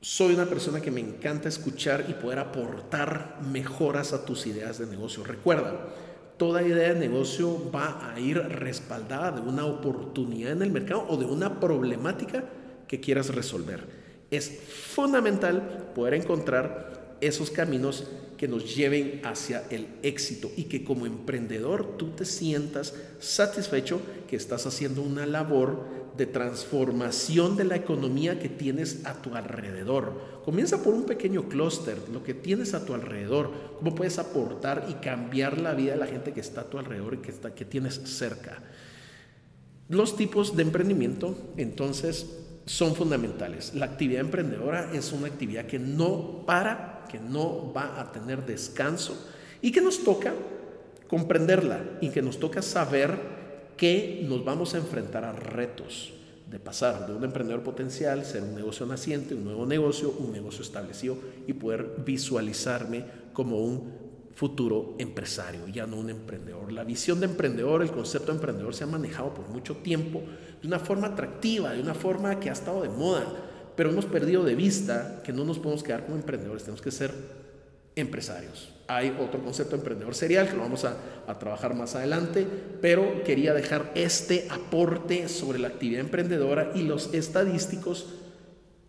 Soy 0.04 0.34
una 0.34 0.44
persona 0.44 0.82
que 0.82 0.90
me 0.90 1.00
encanta 1.00 1.48
escuchar 1.48 2.04
y 2.10 2.12
poder 2.12 2.38
aportar 2.38 3.38
mejoras 3.50 4.12
a 4.12 4.26
tus 4.26 4.46
ideas 4.46 4.76
de 4.76 4.84
negocio. 4.84 5.24
Recuerda, 5.24 5.94
toda 6.36 6.62
idea 6.62 6.92
de 6.92 7.00
negocio 7.00 7.70
va 7.74 8.12
a 8.12 8.20
ir 8.20 8.36
respaldada 8.36 9.32
de 9.32 9.40
una 9.40 9.64
oportunidad 9.64 10.52
en 10.52 10.60
el 10.60 10.70
mercado 10.70 11.06
o 11.08 11.16
de 11.16 11.24
una 11.24 11.58
problemática 11.58 12.44
que 12.86 13.00
quieras 13.00 13.34
resolver. 13.34 13.86
Es 14.30 14.50
fundamental 14.68 15.92
poder 15.94 16.12
encontrar 16.12 17.16
esos 17.22 17.50
caminos 17.50 18.04
que 18.36 18.46
nos 18.46 18.76
lleven 18.76 19.22
hacia 19.24 19.64
el 19.70 19.86
éxito 20.02 20.50
y 20.54 20.64
que 20.64 20.84
como 20.84 21.06
emprendedor 21.06 21.96
tú 21.96 22.10
te 22.10 22.26
sientas 22.26 22.92
satisfecho 23.20 24.02
que 24.28 24.36
estás 24.36 24.66
haciendo 24.66 25.00
una 25.00 25.24
labor 25.24 25.86
de 26.16 26.27
transformación 26.27 27.57
de 27.57 27.64
la 27.64 27.77
economía 27.77 28.38
que 28.38 28.48
tienes 28.48 29.05
a 29.05 29.14
tu 29.14 29.35
alrededor. 29.35 30.42
Comienza 30.44 30.83
por 30.83 30.94
un 30.94 31.05
pequeño 31.05 31.48
clúster, 31.48 31.98
lo 32.12 32.22
que 32.22 32.35
tienes 32.35 32.74
a 32.74 32.85
tu 32.85 32.94
alrededor, 32.94 33.50
cómo 33.79 33.94
puedes 33.94 34.18
aportar 34.18 34.87
y 34.88 34.94
cambiar 34.94 35.59
la 35.59 35.74
vida 35.74 35.92
de 35.92 35.98
la 35.98 36.07
gente 36.07 36.33
que 36.33 36.40
está 36.40 36.62
a 36.62 36.70
tu 36.70 36.79
alrededor 36.79 37.14
y 37.14 37.18
que, 37.18 37.31
está, 37.31 37.55
que 37.55 37.64
tienes 37.64 37.94
cerca. 38.05 38.62
Los 39.88 40.16
tipos 40.16 40.57
de 40.57 40.62
emprendimiento, 40.62 41.37
entonces, 41.57 42.27
son 42.66 42.94
fundamentales. 42.94 43.74
La 43.74 43.87
actividad 43.87 44.20
emprendedora 44.20 44.90
es 44.92 45.12
una 45.12 45.27
actividad 45.27 45.66
que 45.66 45.79
no 45.79 46.44
para 46.46 47.05
que 47.11 47.18
no 47.18 47.72
va 47.72 48.00
a 48.00 48.12
tener 48.12 48.46
descanso 48.46 49.31
y 49.61 49.72
que 49.72 49.81
nos 49.81 50.03
toca 50.03 50.33
comprenderla 51.09 51.81
y 52.00 52.11
que 52.11 52.22
nos 52.22 52.38
toca 52.38 52.62
saber 52.62 53.34
que 53.76 54.24
nos 54.28 54.44
vamos 54.44 54.74
a 54.74 54.78
enfrentar 54.78 55.24
a 55.24 55.32
retos 55.32 56.12
de 56.50 56.58
pasar 56.60 57.06
de 57.06 57.14
un 57.14 57.24
emprendedor 57.24 57.62
potencial, 57.62 58.24
ser 58.24 58.42
un 58.42 58.54
negocio 58.54 58.87
naciente, 58.87 59.34
un 59.34 59.44
nuevo 59.44 59.66
negocio, 59.66 60.14
un 60.18 60.32
negocio 60.32 60.62
establecido 60.62 61.16
y 61.46 61.52
poder 61.54 61.96
visualizarme 62.04 63.04
como 63.32 63.64
un 63.64 64.04
futuro 64.34 64.94
empresario, 64.98 65.66
ya 65.68 65.87
no 65.87 65.96
un 65.96 66.10
emprendedor. 66.10 66.72
La 66.72 66.84
visión 66.84 67.20
de 67.20 67.26
emprendedor, 67.26 67.82
el 67.82 67.90
concepto 67.90 68.32
de 68.32 68.38
emprendedor 68.38 68.74
se 68.74 68.84
ha 68.84 68.87
manejado 68.87 69.32
por 69.32 69.48
mucho 69.48 69.76
tiempo 69.76 70.22
de 70.60 70.68
una 70.68 70.78
forma 70.78 71.08
atractiva, 71.08 71.72
de 71.72 71.80
una 71.80 71.94
forma 71.94 72.38
que 72.40 72.50
ha 72.50 72.52
estado 72.52 72.82
de 72.82 72.88
moda, 72.88 73.26
pero 73.76 73.90
hemos 73.90 74.04
perdido 74.06 74.44
de 74.44 74.54
vista 74.54 75.22
que 75.24 75.32
no 75.32 75.44
nos 75.44 75.58
podemos 75.58 75.82
quedar 75.82 76.04
como 76.04 76.16
emprendedores, 76.16 76.64
tenemos 76.64 76.82
que 76.82 76.90
ser 76.90 77.12
empresarios. 77.96 78.73
Hay 78.87 79.16
otro 79.18 79.42
concepto 79.42 79.73
de 79.73 79.79
emprendedor 79.79 80.14
serial 80.14 80.49
que 80.49 80.57
lo 80.57 80.62
vamos 80.62 80.85
a, 80.85 80.97
trabajar 81.38 81.75
más 81.75 81.94
adelante, 81.94 82.47
pero 82.83 83.25
quería 83.25 83.55
dejar 83.55 83.92
este 83.94 84.47
aporte 84.51 85.29
sobre 85.29 85.59
la 85.59 85.68
actividad 85.68 86.01
emprendedora 86.01 86.73
y 86.75 86.83
los 86.83 87.14
estadísticos 87.14 88.09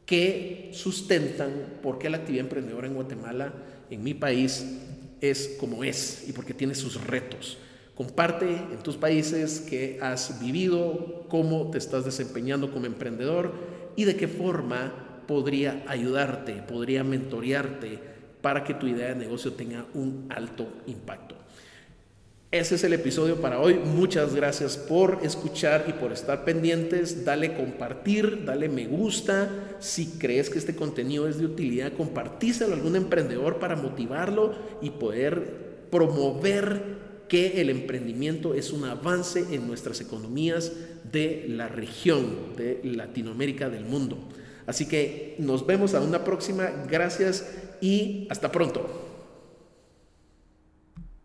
que 0.05 0.69
sustentan 0.73 1.79
por 1.81 1.97
qué 1.97 2.09
la 2.09 2.17
actividad 2.17 2.43
emprendedora 2.43 2.87
en 2.87 2.93
Guatemala, 2.93 3.53
en 3.89 4.03
mi 4.03 4.13
país, 4.13 4.65
es 5.21 5.55
como 5.59 5.83
es 5.83 6.25
y 6.27 6.33
porque 6.33 6.53
tiene 6.53 6.75
sus 6.75 7.01
retos. 7.05 7.57
Comparte 7.95 8.49
en 8.49 8.83
tus 8.83 8.97
países 8.97 9.61
que 9.61 9.97
has 10.01 10.41
vivido, 10.41 11.25
cómo 11.29 11.71
te 11.71 11.77
estás 11.77 12.03
desempeñando 12.03 12.71
como 12.71 12.85
emprendedor 12.85 13.53
y 13.95 14.03
de 14.03 14.17
qué 14.17 14.27
forma 14.27 15.23
podría 15.25 15.83
ayudarte, 15.87 16.61
podría 16.67 17.05
mentorearte 17.05 18.14
para 18.45 18.63
que 18.63 18.75
tu 18.75 18.85
idea 18.85 19.07
de 19.07 19.15
negocio 19.15 19.53
tenga 19.53 19.87
un 19.95 20.27
alto 20.29 20.67
impacto. 20.85 21.33
Ese 22.51 22.75
es 22.75 22.83
el 22.83 22.93
episodio 22.93 23.41
para 23.41 23.59
hoy. 23.59 23.73
Muchas 23.73 24.35
gracias 24.35 24.77
por 24.77 25.17
escuchar 25.23 25.85
y 25.87 25.93
por 25.93 26.11
estar 26.11 26.45
pendientes. 26.45 27.25
Dale 27.25 27.55
compartir, 27.55 28.45
dale 28.45 28.69
me 28.69 28.85
gusta. 28.85 29.49
Si 29.79 30.19
crees 30.19 30.51
que 30.51 30.59
este 30.59 30.75
contenido 30.75 31.27
es 31.27 31.39
de 31.39 31.47
utilidad, 31.47 31.93
compartíselo 31.93 32.73
a 32.73 32.77
algún 32.77 32.95
emprendedor 32.95 33.57
para 33.57 33.75
motivarlo 33.75 34.53
y 34.79 34.91
poder 34.91 35.87
promover 35.89 36.83
que 37.27 37.59
el 37.61 37.71
emprendimiento 37.71 38.53
es 38.53 38.71
un 38.71 38.85
avance 38.85 39.43
en 39.55 39.65
nuestras 39.65 40.01
economías 40.01 40.71
de 41.11 41.47
la 41.49 41.67
región, 41.67 42.55
de 42.55 42.79
Latinoamérica, 42.83 43.71
del 43.71 43.85
mundo. 43.85 44.19
Así 44.67 44.87
que 44.87 45.35
nos 45.39 45.65
vemos 45.65 45.93
a 45.93 46.01
una 46.01 46.23
próxima. 46.23 46.69
Gracias 46.89 47.45
y 47.81 48.27
hasta 48.29 48.51
pronto. 48.51 49.14